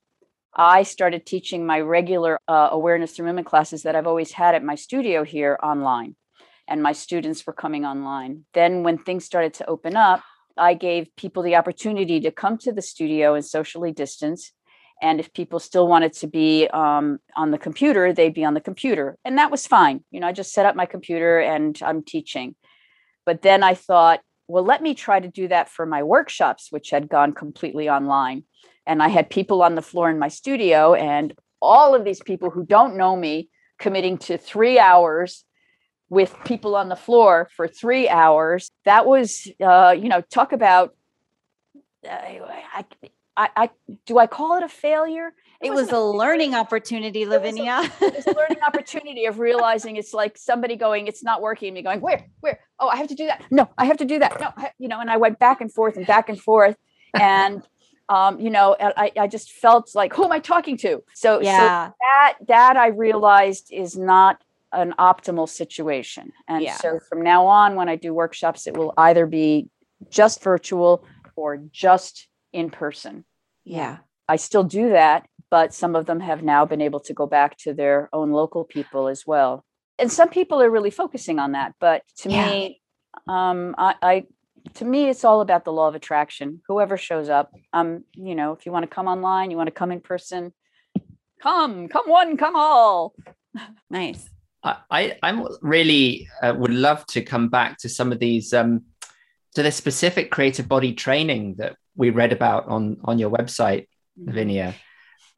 I 0.55 0.85
started 0.85 1.27
teaching 1.27 1.67
my 1.67 1.81
regular 1.81 2.41
uh, 2.49 2.69
awareness 2.73 3.13
through 3.13 3.27
movement 3.27 3.47
classes 3.47 3.83
that 3.83 3.95
I've 3.95 4.07
always 4.07 4.33
had 4.33 4.55
at 4.55 4.65
my 4.65 4.75
studio 4.75 5.23
here 5.23 5.59
online, 5.63 6.17
and 6.67 6.83
my 6.83 6.93
students 6.93 7.47
were 7.47 7.53
coming 7.53 7.85
online. 7.85 8.47
Then, 8.55 8.83
when 8.83 8.97
things 8.97 9.27
started 9.27 9.53
to 9.55 9.69
open 9.69 9.97
up, 9.97 10.23
I 10.57 10.75
gave 10.75 11.15
people 11.17 11.43
the 11.43 11.57
opportunity 11.57 12.21
to 12.21 12.31
come 12.31 12.57
to 12.59 12.73
the 12.73 12.81
studio 12.81 13.35
and 13.35 13.45
socially 13.45 13.93
distance. 13.93 14.53
And 15.03 15.21
if 15.21 15.35
people 15.35 15.59
still 15.61 15.87
wanted 15.87 16.15
to 16.15 16.27
be 16.27 16.69
um, 16.69 17.19
on 17.37 17.51
the 17.51 17.59
computer, 17.59 18.15
they'd 18.15 18.33
be 18.33 18.47
on 18.47 18.55
the 18.55 18.63
computer. 18.63 19.19
And 19.27 19.37
that 19.37 19.51
was 19.51 19.67
fine. 19.67 20.03
You 20.11 20.21
know, 20.21 20.27
I 20.27 20.33
just 20.33 20.55
set 20.55 20.65
up 20.65 20.75
my 20.75 20.87
computer 20.87 21.39
and 21.39 21.79
I'm 21.83 22.03
teaching. 22.03 22.55
But 23.27 23.43
then 23.43 23.63
I 23.63 23.75
thought, 23.75 24.21
well, 24.49 24.65
let 24.65 24.81
me 24.81 24.95
try 24.95 25.21
to 25.21 25.29
do 25.29 25.49
that 25.49 25.69
for 25.69 25.85
my 25.85 26.03
workshops, 26.03 26.69
which 26.71 26.91
had 26.91 27.09
gone 27.09 27.33
completely 27.33 27.91
online. 27.91 28.45
And 28.87 29.03
I 29.03 29.09
had 29.09 29.29
people 29.31 29.63
on 29.63 29.75
the 29.75 29.83
floor 29.83 30.11
in 30.11 30.19
my 30.19 30.29
studio, 30.29 30.95
and 30.95 31.35
all 31.61 31.95
of 31.95 32.05
these 32.05 32.23
people 32.23 32.51
who 32.51 32.65
don't 32.65 32.97
know 32.97 33.17
me 33.17 33.49
committing 33.79 34.19
to 34.19 34.39
three 34.39 34.79
hours 34.79 35.45
with 36.09 36.37
people 36.45 36.77
on 36.77 36.89
the 36.89 36.97
floor 36.97 37.49
for 37.57 37.67
three 37.67 38.09
hours. 38.09 38.71
That 38.85 39.07
was, 39.07 39.49
uh, 39.61 39.95
you 39.99 40.09
know, 40.09 40.21
talk 40.21 40.53
about. 40.53 40.95
Uh, 42.05 42.11
I, 42.11 42.85
I, 43.37 43.49
I, 43.57 43.71
do 44.07 44.19
I 44.19 44.27
call 44.27 44.57
it 44.57 44.63
a 44.63 44.69
failure? 44.69 45.35
It 45.61 45.71
wasn't 45.71 45.93
was 45.93 45.99
a 45.99 46.01
learning 46.01 46.55
opportunity, 46.55 47.27
Lavinia. 47.27 47.81
It 47.83 47.91
was 47.91 47.91
a- 47.91 48.05
Lavinia. 48.05 48.19
It's 48.19 48.27
a 48.27 48.33
learning 48.33 48.63
opportunity 48.67 49.25
of 49.27 49.39
realizing 49.39 49.97
it's 49.97 50.15
like 50.15 50.39
somebody 50.39 50.77
going, 50.77 51.07
it's 51.07 51.25
not 51.25 51.43
working. 51.43 51.75
Me 51.75 51.83
going, 51.83 52.01
where, 52.01 52.27
where? 52.41 52.61
Oh, 52.79 52.89
I 52.89 52.97
have 52.97 53.09
to 53.09 53.15
do 53.15 53.27
that. 53.27 53.43
No, 53.51 53.69
I 53.77 53.87
have 53.87 53.97
to 53.99 54.05
do 54.05 54.19
that. 54.21 54.41
No, 54.41 54.53
I, 54.57 54.71
you 54.79 54.89
know. 54.89 55.01
And 55.01 55.11
I 55.11 55.17
went 55.17 55.39
back 55.39 55.61
and 55.61 55.73
forth 55.73 55.97
and 55.97 56.07
back 56.07 56.29
and 56.29 56.41
forth, 56.41 56.77
and 57.15 57.63
um, 58.09 58.39
you 58.41 58.51
know, 58.51 58.77
I, 58.79 59.13
I 59.19 59.27
just 59.27 59.53
felt 59.53 59.91
like, 59.95 60.15
who 60.15 60.25
am 60.25 60.33
I 60.33 60.39
talking 60.39 60.77
to? 60.79 61.03
So, 61.15 61.39
so 61.39 61.43
yeah. 61.43 61.91
that 62.01 62.35
that 62.49 62.77
I 62.77 62.89
realized 62.89 63.69
is 63.73 63.97
not 63.97 64.43
an 64.73 64.95
optimal 64.99 65.49
situation. 65.49 66.33
And 66.49 66.63
Yeah. 66.63 66.77
so 66.77 66.99
from 67.09 67.23
now 67.23 67.47
on, 67.47 67.75
when 67.75 67.89
I 67.89 67.97
do 67.97 68.13
workshops, 68.15 68.67
it 68.67 68.77
will 68.77 68.93
either 68.97 69.27
be 69.27 69.69
just 70.11 70.43
virtual 70.43 71.05
or 71.35 71.57
just 71.73 72.29
in 72.53 72.71
person. 72.71 73.25
Yeah. 73.65 73.99
I 74.29 74.37
still 74.37 74.65
do 74.65 74.91
that, 74.91 75.27
but 75.51 75.73
some 75.73 75.95
of 75.97 76.07
them 76.07 76.21
have 76.21 76.43
now 76.43 76.65
been 76.67 76.81
able 76.81 77.01
to 77.01 77.15
go 77.15 77.27
back 77.27 77.57
to 77.59 77.73
their 77.73 78.09
own 78.13 78.33
local 78.33 78.65
people 78.65 79.09
as 79.09 79.25
well. 79.27 79.65
And 79.99 80.13
some 80.13 80.29
people 80.29 80.61
are 80.61 80.71
really 80.71 80.91
focusing 80.91 81.39
on 81.39 81.53
that. 81.53 81.75
But 81.81 82.03
to 82.19 82.31
Yeah. 82.31 82.49
me, 82.49 82.81
um, 83.29 83.75
I, 83.79 83.95
I 84.03 84.27
to 84.75 84.85
me, 84.85 85.09
it's 85.09 85.25
all 85.25 85.41
about 85.41 85.65
the 85.65 85.73
law 85.73 85.89
of 85.89 85.95
attraction. 85.95 86.63
Whoever 86.69 86.97
shows 86.97 87.29
up, 87.29 87.53
um, 87.73 88.05
you 88.13 88.35
know, 88.35 88.53
if 88.53 88.67
you 88.67 88.73
want 88.73 88.85
to 88.85 88.95
come 88.95 89.09
online, 89.09 89.51
you 89.51 89.57
want 89.57 89.69
to 89.69 89.73
come 89.73 89.93
in 89.93 90.01
person, 90.01 90.53
come, 91.41 91.89
come 91.89 92.09
one, 92.09 92.37
come 92.37 92.57
all. 92.57 93.15
Nice. 93.89 94.29
I, 94.63 94.77
I 94.91 95.19
I'm 95.23 95.47
really 95.63 96.29
uh, 96.43 96.53
would 96.59 96.73
love 96.75 97.07
to 97.07 97.23
come 97.23 97.49
back 97.49 97.79
to 97.79 97.89
some 97.89 98.13
of 98.13 98.19
these 98.19 98.53
um 98.53 98.83
to 99.55 99.63
the 99.63 99.73
specific 99.73 100.31
creative 100.31 100.69
body 100.69 100.93
training 100.93 101.55
that 101.57 101.77
we 101.95 102.11
read 102.11 102.33
about 102.35 102.69
on 102.69 102.99
on 103.05 103.19
your 103.19 103.31
website, 103.31 103.87
Lavinia. 104.23 104.75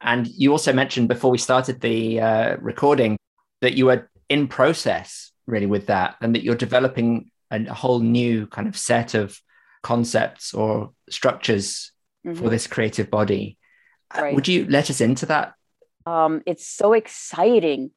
And 0.01 0.27
you 0.27 0.51
also 0.51 0.73
mentioned 0.73 1.07
before 1.07 1.31
we 1.31 1.37
started 1.37 1.79
the 1.79 2.19
uh, 2.19 2.57
recording 2.59 3.17
that 3.61 3.75
you 3.75 3.85
were 3.85 4.09
in 4.27 4.49
process 4.49 5.31
really 5.47 5.65
with 5.65 5.87
that, 5.87 6.15
and 6.19 6.35
that 6.35 6.43
you're 6.43 6.55
developing 6.55 7.31
a, 7.51 7.65
a 7.65 7.73
whole 7.73 7.99
new 7.99 8.47
kind 8.47 8.67
of 8.67 8.77
set 8.77 9.13
of 9.13 9.39
concepts 9.81 10.53
or 10.53 10.93
structures 11.09 11.91
for 12.23 12.29
Mhm. 12.29 12.49
this 12.49 12.67
creative 12.67 13.09
body. 13.09 13.57
Uh, 14.11 14.21
Right. 14.21 14.35
Would 14.35 14.47
you 14.47 14.65
let 14.67 14.89
us 14.89 15.01
into 15.01 15.25
that? 15.27 15.53
um, 16.05 16.41
it's 16.45 16.65
so 16.67 16.93
exciting 16.93 17.91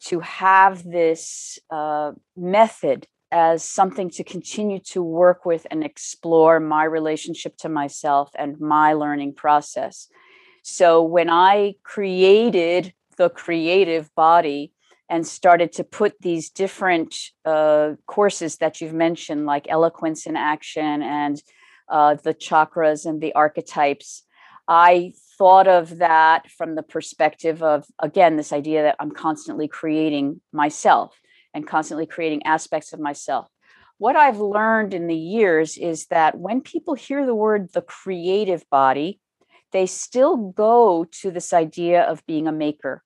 to 0.00 0.20
have 0.20 0.82
this 0.84 1.58
uh, 1.70 2.12
method 2.36 3.06
as 3.30 3.62
something 3.62 4.08
to 4.10 4.24
continue 4.24 4.78
to 4.78 5.02
work 5.02 5.44
with 5.44 5.66
and 5.70 5.84
explore 5.84 6.60
my 6.60 6.84
relationship 6.84 7.56
to 7.58 7.68
myself 7.68 8.30
and 8.34 8.58
my 8.58 8.94
learning 8.94 9.34
process. 9.34 10.08
So 10.62 11.02
when 11.02 11.28
I 11.28 11.74
created 11.82 12.94
the 13.16 13.28
creative 13.28 14.14
body 14.14 14.72
and 15.08 15.26
started 15.26 15.72
to 15.72 15.84
put 15.84 16.20
these 16.20 16.50
different 16.50 17.14
uh, 17.44 17.92
courses 18.06 18.56
that 18.58 18.80
you've 18.80 18.94
mentioned, 18.94 19.46
like 19.46 19.66
eloquence 19.68 20.26
in 20.26 20.36
action 20.36 21.02
and 21.02 21.42
uh, 21.88 22.14
the 22.14 22.34
chakras 22.34 23.06
and 23.06 23.20
the 23.20 23.34
archetypes, 23.34 24.24
I 24.68 25.14
thought 25.38 25.66
of 25.66 25.98
that 25.98 26.50
from 26.50 26.74
the 26.74 26.82
perspective 26.82 27.62
of, 27.62 27.86
again, 27.98 28.36
this 28.36 28.52
idea 28.52 28.82
that 28.82 28.96
I'm 29.00 29.10
constantly 29.10 29.66
creating 29.66 30.42
myself 30.52 31.18
and 31.54 31.66
constantly 31.66 32.04
creating 32.04 32.42
aspects 32.44 32.92
of 32.92 33.00
myself. 33.00 33.48
What 33.96 34.14
I've 34.14 34.38
learned 34.38 34.92
in 34.92 35.06
the 35.06 35.16
years 35.16 35.78
is 35.78 36.06
that 36.06 36.38
when 36.38 36.60
people 36.60 36.94
hear 36.94 37.24
the 37.24 37.34
word 37.34 37.72
the 37.72 37.80
creative 37.80 38.68
body, 38.70 39.20
they 39.72 39.86
still 39.86 40.36
go 40.36 41.06
to 41.22 41.30
this 41.30 41.52
idea 41.52 42.02
of 42.02 42.24
being 42.26 42.46
a 42.46 42.52
maker 42.52 43.02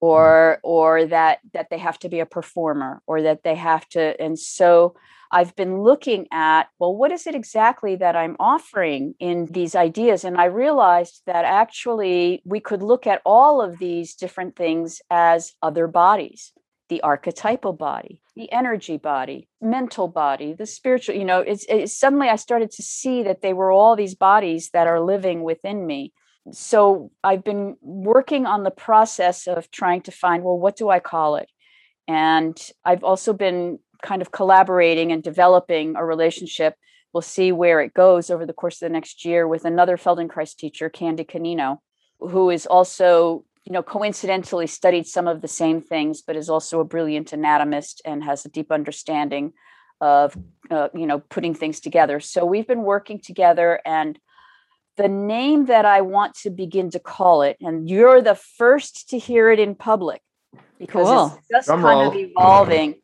Mm-hmm. 0.00 0.12
or 0.12 0.60
or 0.62 1.06
that 1.06 1.38
that 1.52 1.70
they 1.70 1.78
have 1.78 1.98
to 2.00 2.08
be 2.08 2.20
a 2.20 2.26
performer 2.26 3.02
or 3.08 3.22
that 3.22 3.42
they 3.42 3.56
have 3.56 3.88
to 3.88 4.20
and 4.22 4.38
so 4.38 4.94
I've 5.30 5.54
been 5.56 5.82
looking 5.82 6.26
at, 6.32 6.68
well, 6.78 6.96
what 6.96 7.12
is 7.12 7.26
it 7.26 7.34
exactly 7.34 7.96
that 7.96 8.16
I'm 8.16 8.36
offering 8.40 9.14
in 9.20 9.46
these 9.50 9.74
ideas? 9.74 10.24
And 10.24 10.38
I 10.38 10.46
realized 10.46 11.20
that 11.26 11.44
actually 11.44 12.40
we 12.46 12.60
could 12.60 12.82
look 12.82 13.06
at 13.06 13.20
all 13.26 13.60
of 13.60 13.78
these 13.78 14.14
different 14.14 14.56
things 14.56 15.02
as 15.10 15.52
other 15.62 15.86
bodies 15.86 16.52
the 16.88 17.02
archetypal 17.02 17.74
body, 17.74 18.22
the 18.34 18.50
energy 18.50 18.96
body, 18.96 19.46
mental 19.60 20.08
body, 20.08 20.54
the 20.54 20.64
spiritual, 20.64 21.14
you 21.14 21.24
know, 21.24 21.40
it's, 21.40 21.66
it's 21.68 21.94
suddenly 21.94 22.28
I 22.28 22.36
started 22.36 22.70
to 22.70 22.82
see 22.82 23.22
that 23.24 23.42
they 23.42 23.52
were 23.52 23.70
all 23.70 23.94
these 23.94 24.14
bodies 24.14 24.70
that 24.72 24.86
are 24.86 25.00
living 25.00 25.42
within 25.42 25.86
me. 25.86 26.14
So 26.52 27.10
I've 27.22 27.44
been 27.44 27.76
working 27.80 28.46
on 28.46 28.62
the 28.62 28.70
process 28.70 29.46
of 29.46 29.70
trying 29.70 30.02
to 30.02 30.12
find, 30.12 30.42
well, 30.42 30.58
what 30.58 30.76
do 30.76 30.88
I 30.88 31.00
call 31.00 31.36
it? 31.36 31.50
And 32.06 32.58
I've 32.84 33.04
also 33.04 33.32
been 33.32 33.78
kind 34.02 34.22
of 34.22 34.30
collaborating 34.30 35.12
and 35.12 35.22
developing 35.22 35.96
a 35.96 36.04
relationship. 36.04 36.74
We'll 37.12 37.22
see 37.22 37.52
where 37.52 37.80
it 37.80 37.94
goes 37.94 38.30
over 38.30 38.46
the 38.46 38.52
course 38.52 38.76
of 38.76 38.86
the 38.86 38.92
next 38.92 39.24
year 39.24 39.46
with 39.46 39.64
another 39.64 39.96
Feldenkrais 39.96 40.56
teacher, 40.56 40.88
Candy 40.88 41.24
Canino, 41.24 41.78
who 42.20 42.50
is 42.50 42.66
also, 42.66 43.44
you 43.64 43.72
know, 43.72 43.82
coincidentally 43.82 44.66
studied 44.66 45.06
some 45.06 45.26
of 45.26 45.40
the 45.40 45.48
same 45.48 45.80
things, 45.80 46.22
but 46.22 46.36
is 46.36 46.48
also 46.48 46.80
a 46.80 46.84
brilliant 46.84 47.32
anatomist 47.32 48.02
and 48.04 48.24
has 48.24 48.44
a 48.44 48.50
deep 48.50 48.70
understanding 48.70 49.52
of, 50.00 50.36
uh, 50.70 50.88
you 50.94 51.06
know, 51.06 51.18
putting 51.18 51.54
things 51.54 51.80
together. 51.80 52.20
So 52.20 52.44
we've 52.44 52.66
been 52.66 52.82
working 52.82 53.20
together 53.20 53.80
and 53.84 54.18
the 54.98 55.08
name 55.08 55.66
that 55.66 55.86
I 55.86 56.02
want 56.02 56.34
to 56.42 56.50
begin 56.50 56.90
to 56.90 56.98
call 56.98 57.42
it, 57.42 57.56
and 57.60 57.88
you're 57.88 58.20
the 58.20 58.34
first 58.34 59.08
to 59.10 59.18
hear 59.18 59.50
it 59.50 59.58
in 59.58 59.74
public 59.74 60.20
because 60.78 61.06
Cool. 61.06 61.38
it's 61.38 61.48
just 61.50 61.66
Drum 61.68 61.82
kind 61.82 62.06
of 62.06 62.14
evolving. 62.14 62.96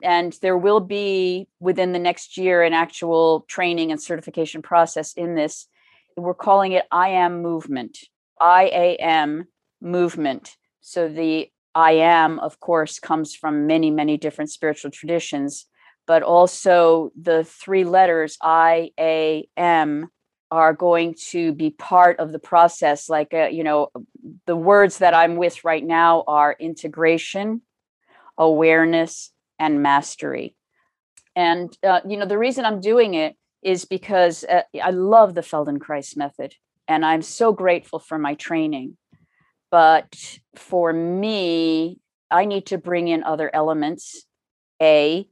And 0.00 0.32
there 0.42 0.56
will 0.56 0.78
be 0.78 1.48
within 1.58 1.90
the 1.92 1.98
next 1.98 2.36
year 2.36 2.62
an 2.62 2.72
actual 2.72 3.44
training 3.48 3.90
and 3.90 4.00
certification 4.00 4.62
process 4.62 5.14
in 5.14 5.34
this. 5.34 5.66
We're 6.16 6.34
calling 6.34 6.72
it 6.72 6.84
I 6.92 7.08
am 7.08 7.42
movement. 7.42 7.98
I 8.40 8.62
A 8.66 8.96
M 8.96 9.48
movement. 9.80 10.56
So 10.80 11.08
the 11.08 11.50
I 11.74 11.92
am, 11.92 12.38
of 12.38 12.60
course, 12.60 13.00
comes 13.00 13.34
from 13.34 13.66
many, 13.66 13.90
many 13.90 14.16
different 14.16 14.50
spiritual 14.50 14.90
traditions, 14.90 15.66
but 16.06 16.22
also 16.22 17.10
the 17.20 17.42
three 17.44 17.84
letters 17.84 18.38
I 18.40 18.92
A 19.00 19.48
M 19.56 20.10
are 20.50 20.72
going 20.72 21.14
to 21.30 21.52
be 21.52 21.70
part 21.70 22.18
of 22.18 22.32
the 22.32 22.38
process. 22.38 23.08
Like, 23.08 23.34
uh, 23.34 23.48
you 23.48 23.64
know, 23.64 23.88
the 24.46 24.56
words 24.56 24.98
that 24.98 25.14
I'm 25.14 25.36
with 25.36 25.64
right 25.64 25.84
now 25.84 26.24
are 26.26 26.56
integration, 26.58 27.62
awareness, 28.36 29.30
and 29.58 29.82
mastery. 29.82 30.54
And, 31.36 31.76
uh, 31.82 32.00
you 32.08 32.16
know, 32.16 32.26
the 32.26 32.38
reason 32.38 32.64
I'm 32.64 32.80
doing 32.80 33.14
it 33.14 33.36
is 33.62 33.84
because 33.84 34.44
uh, 34.44 34.62
I 34.82 34.90
love 34.90 35.34
the 35.34 35.42
Feldenkrais 35.42 36.16
method 36.16 36.54
and 36.86 37.04
I'm 37.04 37.22
so 37.22 37.52
grateful 37.52 37.98
for 37.98 38.18
my 38.18 38.34
training. 38.34 38.96
But 39.70 40.38
for 40.56 40.92
me, 40.92 42.00
I 42.30 42.46
need 42.46 42.66
to 42.66 42.78
bring 42.78 43.08
in 43.08 43.22
other 43.22 43.50
elements, 43.52 44.24
A, 44.80 45.28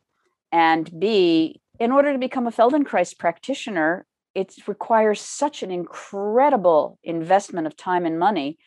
and 0.53 0.91
B, 1.01 1.61
in 1.81 1.93
order 1.93 2.13
to 2.13 2.19
become 2.19 2.47
a 2.47 2.53
Feldenkrais 2.53 3.19
practitioner, 3.19 4.07
it 4.37 4.53
requires 4.69 5.19
such 5.19 5.63
an 5.63 5.71
incredible 5.71 6.99
investment 7.03 7.67
of 7.67 7.75
time 7.75 8.05
and 8.05 8.19
money 8.19 8.59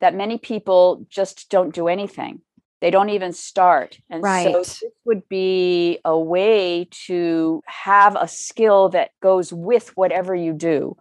that 0.00 0.14
many 0.14 0.38
people 0.38 1.04
just 1.10 1.50
don't 1.50 1.74
do 1.74 1.86
anything. 1.86 2.40
They 2.80 2.90
don't 2.90 3.10
even 3.10 3.34
start. 3.34 3.98
And 4.08 4.24
so 4.24 4.52
this 4.52 4.82
would 5.04 5.28
be 5.28 5.98
a 6.02 6.18
way 6.18 6.88
to 7.06 7.62
have 7.66 8.16
a 8.16 8.26
skill 8.26 8.88
that 8.90 9.10
goes 9.20 9.52
with 9.52 9.94
whatever 9.98 10.34
you 10.34 10.54
do. 10.54 10.96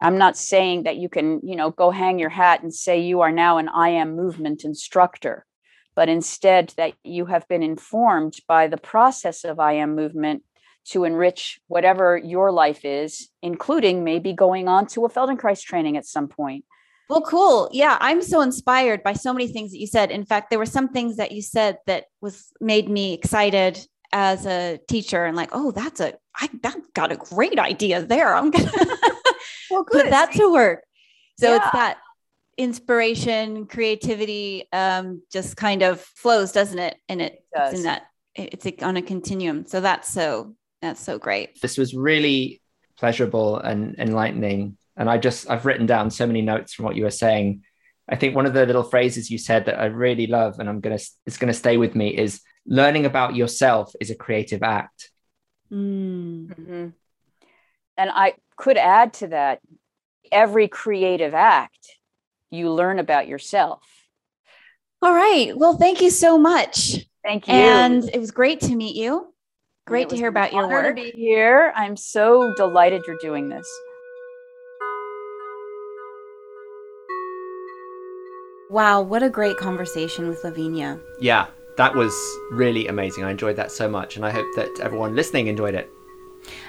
I'm 0.00 0.18
not 0.18 0.36
saying 0.36 0.82
that 0.82 0.96
you 0.96 1.08
can, 1.08 1.40
you 1.44 1.54
know, 1.54 1.70
go 1.70 1.92
hang 1.92 2.18
your 2.18 2.30
hat 2.30 2.64
and 2.64 2.74
say 2.74 3.00
you 3.00 3.20
are 3.20 3.30
now 3.30 3.58
an 3.58 3.68
I 3.68 3.90
am 3.90 4.16
movement 4.16 4.64
instructor, 4.64 5.46
but 5.94 6.08
instead 6.08 6.74
that 6.78 6.94
you 7.04 7.26
have 7.26 7.46
been 7.46 7.62
informed 7.62 8.38
by 8.48 8.66
the 8.66 8.76
process 8.76 9.44
of 9.44 9.60
I 9.60 9.74
am 9.74 9.94
movement 9.94 10.42
to 10.90 11.04
enrich 11.04 11.60
whatever 11.68 12.16
your 12.16 12.52
life 12.52 12.84
is, 12.84 13.28
including 13.42 14.04
maybe 14.04 14.32
going 14.32 14.68
on 14.68 14.86
to 14.88 15.04
a 15.04 15.10
Feldenkrais 15.10 15.62
training 15.62 15.96
at 15.96 16.06
some 16.06 16.28
point. 16.28 16.64
Well, 17.08 17.22
cool. 17.22 17.68
Yeah, 17.72 17.98
I'm 18.00 18.22
so 18.22 18.40
inspired 18.40 19.02
by 19.02 19.12
so 19.12 19.32
many 19.32 19.48
things 19.48 19.72
that 19.72 19.78
you 19.78 19.86
said. 19.86 20.10
In 20.10 20.24
fact, 20.24 20.50
there 20.50 20.58
were 20.58 20.66
some 20.66 20.88
things 20.88 21.16
that 21.16 21.32
you 21.32 21.42
said 21.42 21.78
that 21.86 22.06
was 22.20 22.52
made 22.60 22.88
me 22.88 23.12
excited 23.12 23.78
as 24.12 24.46
a 24.46 24.78
teacher 24.88 25.24
and 25.24 25.36
like, 25.36 25.50
oh, 25.52 25.72
that's 25.72 26.00
a 26.00 26.14
I 26.34 26.48
that 26.62 26.76
got 26.94 27.12
a 27.12 27.16
great 27.16 27.58
idea 27.58 28.02
there. 28.02 28.34
I'm 28.34 28.50
gonna 28.50 28.70
Well, 29.70 29.84
put 29.90 30.10
that 30.10 30.32
to 30.32 30.52
work. 30.52 30.84
So 31.38 31.56
it's 31.56 31.70
that 31.72 31.98
inspiration, 32.56 33.66
creativity, 33.66 34.68
um, 34.72 35.22
just 35.32 35.56
kind 35.56 35.82
of 35.82 36.00
flows, 36.00 36.52
doesn't 36.52 36.78
it? 36.78 36.96
And 37.08 37.20
it, 37.20 37.32
it's 37.32 37.44
does. 37.54 37.74
in 37.74 37.82
that 37.84 38.02
it's 38.34 38.66
on 38.82 38.96
a 38.96 39.02
continuum. 39.02 39.66
So 39.66 39.80
that's 39.80 40.08
so 40.08 40.54
that's 40.82 41.00
so 41.00 41.18
great. 41.18 41.60
This 41.62 41.78
was 41.78 41.94
really 41.94 42.60
pleasurable 42.98 43.56
and 43.58 43.96
enlightening. 43.98 44.76
And 44.96 45.08
I 45.08 45.16
just, 45.16 45.48
I've 45.48 45.64
written 45.64 45.86
down 45.86 46.10
so 46.10 46.26
many 46.26 46.42
notes 46.42 46.74
from 46.74 46.84
what 46.84 46.96
you 46.96 47.04
were 47.04 47.10
saying. 47.10 47.62
I 48.08 48.16
think 48.16 48.34
one 48.34 48.44
of 48.46 48.52
the 48.52 48.66
little 48.66 48.82
phrases 48.82 49.30
you 49.30 49.38
said 49.38 49.64
that 49.66 49.80
I 49.80 49.86
really 49.86 50.26
love 50.26 50.58
and 50.58 50.68
I'm 50.68 50.80
going 50.80 50.98
to, 50.98 51.04
it's 51.24 51.38
going 51.38 51.52
to 51.52 51.58
stay 51.58 51.78
with 51.78 51.94
me 51.94 52.08
is 52.08 52.42
learning 52.66 53.06
about 53.06 53.34
yourself 53.34 53.92
is 54.00 54.10
a 54.10 54.14
creative 54.14 54.62
act. 54.62 55.10
Mm. 55.72 56.48
Mhm. 56.54 56.92
And 57.96 58.10
I 58.12 58.34
could 58.56 58.76
add 58.76 59.14
to 59.14 59.28
that 59.28 59.60
every 60.30 60.68
creative 60.68 61.32
act, 61.32 61.96
you 62.50 62.70
learn 62.70 62.98
about 62.98 63.28
yourself. 63.28 63.82
All 65.00 65.14
right. 65.14 65.52
Well, 65.56 65.76
thank 65.76 66.00
you 66.00 66.10
so 66.10 66.38
much. 66.38 67.06
Thank 67.24 67.48
you. 67.48 67.54
And 67.54 68.08
it 68.08 68.18
was 68.18 68.30
great 68.30 68.60
to 68.60 68.74
meet 68.74 68.96
you. 68.96 69.32
And 69.84 69.90
Great 69.90 70.08
to 70.10 70.16
hear 70.16 70.28
about 70.28 70.52
your 70.52 70.62
honor 70.64 70.82
to 70.82 70.88
work. 70.88 70.96
be 70.96 71.10
here. 71.10 71.72
I'm 71.74 71.96
so 71.96 72.54
delighted 72.56 73.02
you're 73.04 73.16
doing 73.20 73.48
this. 73.48 73.66
Wow, 78.70 79.02
what 79.02 79.24
a 79.24 79.28
great 79.28 79.56
conversation 79.56 80.28
with 80.28 80.44
Lavinia. 80.44 81.00
Yeah, 81.20 81.48
that 81.76 81.94
was 81.96 82.14
really 82.52 82.86
amazing. 82.86 83.24
I 83.24 83.32
enjoyed 83.32 83.56
that 83.56 83.72
so 83.72 83.88
much. 83.88 84.16
And 84.16 84.24
I 84.24 84.30
hope 84.30 84.46
that 84.54 84.78
everyone 84.80 85.16
listening 85.16 85.48
enjoyed 85.48 85.74
it. 85.74 85.90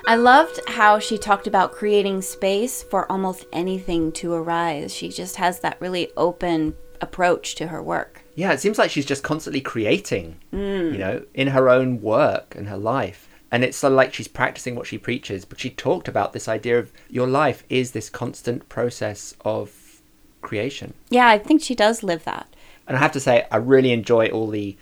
I 0.07 0.15
loved 0.15 0.59
how 0.67 0.97
she 0.97 1.17
talked 1.19 1.45
about 1.45 1.71
creating 1.71 2.23
space 2.23 2.81
for 2.81 3.09
almost 3.11 3.45
anything 3.53 4.11
to 4.13 4.33
arise. 4.33 4.91
She 4.93 5.09
just 5.09 5.35
has 5.35 5.59
that 5.59 5.79
really 5.79 6.11
open 6.17 6.75
approach 6.99 7.53
to 7.55 7.67
her 7.67 7.81
work. 7.81 8.22
Yeah, 8.35 8.51
it 8.51 8.59
seems 8.59 8.77
like 8.77 8.89
she's 8.89 9.05
just 9.05 9.23
constantly 9.23 9.61
creating, 9.61 10.37
you 10.51 10.97
know, 10.97 11.23
in 11.33 11.49
her 11.49 11.69
own 11.69 12.01
work 12.01 12.55
and 12.55 12.67
her 12.67 12.77
life. 12.77 13.29
And 13.51 13.63
it's 13.63 13.77
sort 13.77 13.93
of 13.93 13.97
like 13.97 14.13
she's 14.13 14.27
practicing 14.27 14.75
what 14.75 14.87
she 14.87 14.97
preaches. 14.97 15.45
But 15.45 15.59
she 15.59 15.69
talked 15.69 16.07
about 16.07 16.33
this 16.33 16.47
idea 16.47 16.79
of 16.79 16.91
your 17.07 17.27
life 17.27 17.63
is 17.69 17.91
this 17.91 18.09
constant 18.09 18.67
process 18.67 19.35
of 19.41 20.01
creation. 20.41 20.95
Yeah, 21.09 21.27
I 21.27 21.37
think 21.37 21.61
she 21.61 21.75
does 21.75 22.01
live 22.01 22.23
that. 22.23 22.55
And 22.87 22.97
I 22.97 22.99
have 22.99 23.11
to 23.11 23.19
say, 23.19 23.45
I 23.51 23.57
really 23.57 23.91
enjoy 23.91 24.27
all 24.29 24.47
the 24.47 24.75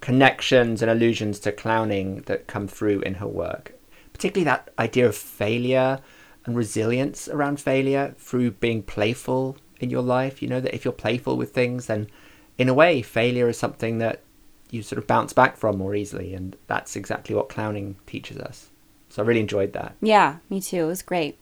connections 0.00 0.82
and 0.82 0.90
allusions 0.90 1.38
to 1.40 1.52
clowning 1.52 2.22
that 2.22 2.48
come 2.48 2.66
through 2.66 3.00
in 3.00 3.14
her 3.14 3.28
work, 3.28 3.72
particularly 4.12 4.44
that 4.44 4.70
idea 4.78 5.06
of 5.06 5.16
failure 5.16 6.00
and 6.44 6.56
resilience 6.56 7.28
around 7.28 7.60
failure 7.60 8.14
through 8.18 8.50
being 8.50 8.82
playful 8.82 9.56
in 9.78 9.90
your 9.90 10.02
life. 10.02 10.42
You 10.42 10.48
know, 10.48 10.60
that 10.60 10.74
if 10.74 10.84
you're 10.84 10.92
playful 10.92 11.36
with 11.36 11.52
things, 11.52 11.86
then 11.86 12.08
in 12.58 12.68
a 12.68 12.74
way, 12.74 13.02
failure 13.02 13.48
is 13.48 13.58
something 13.58 13.98
that 13.98 14.22
you 14.70 14.82
sort 14.82 14.98
of 14.98 15.06
bounce 15.06 15.32
back 15.32 15.56
from 15.56 15.78
more 15.78 15.94
easily. 15.94 16.34
And 16.34 16.56
that's 16.66 16.96
exactly 16.96 17.34
what 17.34 17.48
clowning 17.48 17.96
teaches 18.06 18.38
us. 18.38 18.70
So 19.08 19.22
I 19.22 19.26
really 19.26 19.40
enjoyed 19.40 19.72
that. 19.72 19.94
Yeah, 20.00 20.36
me 20.50 20.60
too. 20.60 20.84
It 20.84 20.86
was 20.86 21.02
great. 21.02 21.38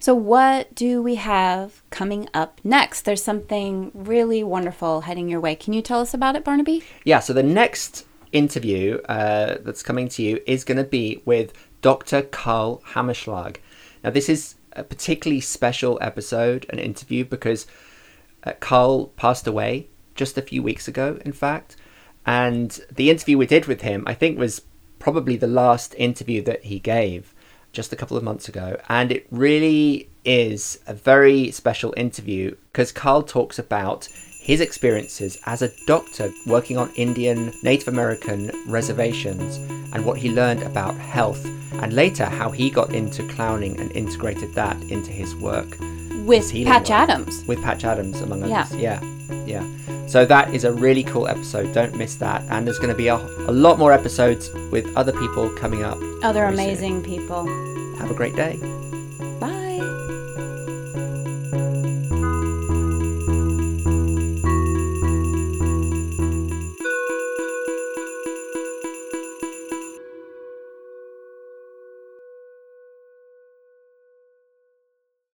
So, 0.00 0.14
what 0.14 0.74
do 0.74 1.00
we 1.00 1.14
have 1.14 1.82
coming 1.90 2.28
up 2.34 2.60
next? 2.64 3.02
There's 3.02 3.22
something 3.22 3.92
really 3.94 4.42
wonderful 4.42 5.02
heading 5.02 5.28
your 5.28 5.40
way. 5.40 5.54
Can 5.54 5.72
you 5.72 5.80
tell 5.80 6.00
us 6.00 6.12
about 6.12 6.34
it, 6.34 6.44
Barnaby? 6.44 6.82
Yeah, 7.04 7.20
so 7.20 7.32
the 7.32 7.44
next 7.44 8.04
interview 8.32 8.98
uh, 9.08 9.58
that's 9.60 9.82
coming 9.82 10.08
to 10.08 10.22
you 10.22 10.40
is 10.46 10.64
going 10.64 10.78
to 10.78 10.84
be 10.84 11.22
with 11.24 11.52
Dr. 11.82 12.22
Carl 12.22 12.82
Hammerschlag. 12.94 13.58
Now, 14.02 14.10
this 14.10 14.28
is 14.28 14.56
a 14.72 14.82
particularly 14.82 15.40
special 15.40 15.98
episode, 16.00 16.66
an 16.70 16.80
interview, 16.80 17.24
because 17.24 17.66
uh, 18.42 18.52
Carl 18.58 19.06
passed 19.16 19.46
away 19.46 19.88
just 20.20 20.36
a 20.36 20.42
few 20.42 20.62
weeks 20.62 20.86
ago, 20.86 21.18
in 21.24 21.32
fact. 21.32 21.76
And 22.26 22.78
the 22.94 23.08
interview 23.08 23.38
we 23.38 23.46
did 23.46 23.64
with 23.64 23.80
him, 23.80 24.04
I 24.06 24.12
think, 24.12 24.38
was 24.38 24.60
probably 24.98 25.36
the 25.36 25.46
last 25.46 25.94
interview 25.96 26.42
that 26.42 26.64
he 26.64 26.78
gave 26.78 27.34
just 27.72 27.90
a 27.90 27.96
couple 27.96 28.18
of 28.18 28.22
months 28.22 28.46
ago. 28.46 28.76
And 28.90 29.10
it 29.10 29.26
really 29.30 30.10
is 30.26 30.78
a 30.86 30.92
very 30.92 31.50
special 31.52 31.94
interview 31.96 32.54
because 32.70 32.92
Carl 32.92 33.22
talks 33.22 33.58
about 33.58 34.10
his 34.42 34.60
experiences 34.60 35.40
as 35.46 35.62
a 35.62 35.72
doctor 35.86 36.30
working 36.46 36.76
on 36.76 36.92
Indian 36.96 37.50
Native 37.62 37.88
American 37.88 38.50
reservations 38.68 39.56
and 39.94 40.04
what 40.04 40.18
he 40.18 40.30
learned 40.30 40.62
about 40.64 40.94
health, 40.96 41.42
and 41.82 41.94
later 41.94 42.26
how 42.26 42.50
he 42.50 42.68
got 42.68 42.92
into 42.92 43.26
clowning 43.28 43.80
and 43.80 43.90
integrated 43.92 44.52
that 44.54 44.76
into 44.90 45.10
his 45.10 45.34
work 45.36 45.78
With 46.26 46.52
Patch 46.52 46.88
work. 46.88 46.90
Adams. 46.90 47.44
with 47.46 47.62
Patch 47.62 47.84
Adams, 47.84 48.20
among 48.20 48.42
others. 48.42 48.74
Yeah, 48.76 49.02
yeah. 49.46 49.64
So 50.06 50.26
that 50.26 50.52
is 50.52 50.64
a 50.64 50.72
really 50.72 51.04
cool 51.04 51.28
episode. 51.28 51.72
Don't 51.72 51.94
miss 51.94 52.16
that. 52.16 52.42
And 52.50 52.66
there's 52.66 52.78
going 52.78 52.90
to 52.90 52.96
be 52.96 53.08
a, 53.08 53.16
a 53.16 53.52
lot 53.52 53.78
more 53.78 53.92
episodes 53.92 54.50
with 54.72 54.86
other 54.96 55.12
people 55.12 55.50
coming 55.50 55.84
up. 55.84 55.98
Other 56.22 56.40
very 56.40 56.56
soon. 56.56 56.64
amazing 56.64 57.02
people. 57.04 57.46
Have 57.98 58.10
a 58.10 58.14
great 58.14 58.34
day. 58.34 58.58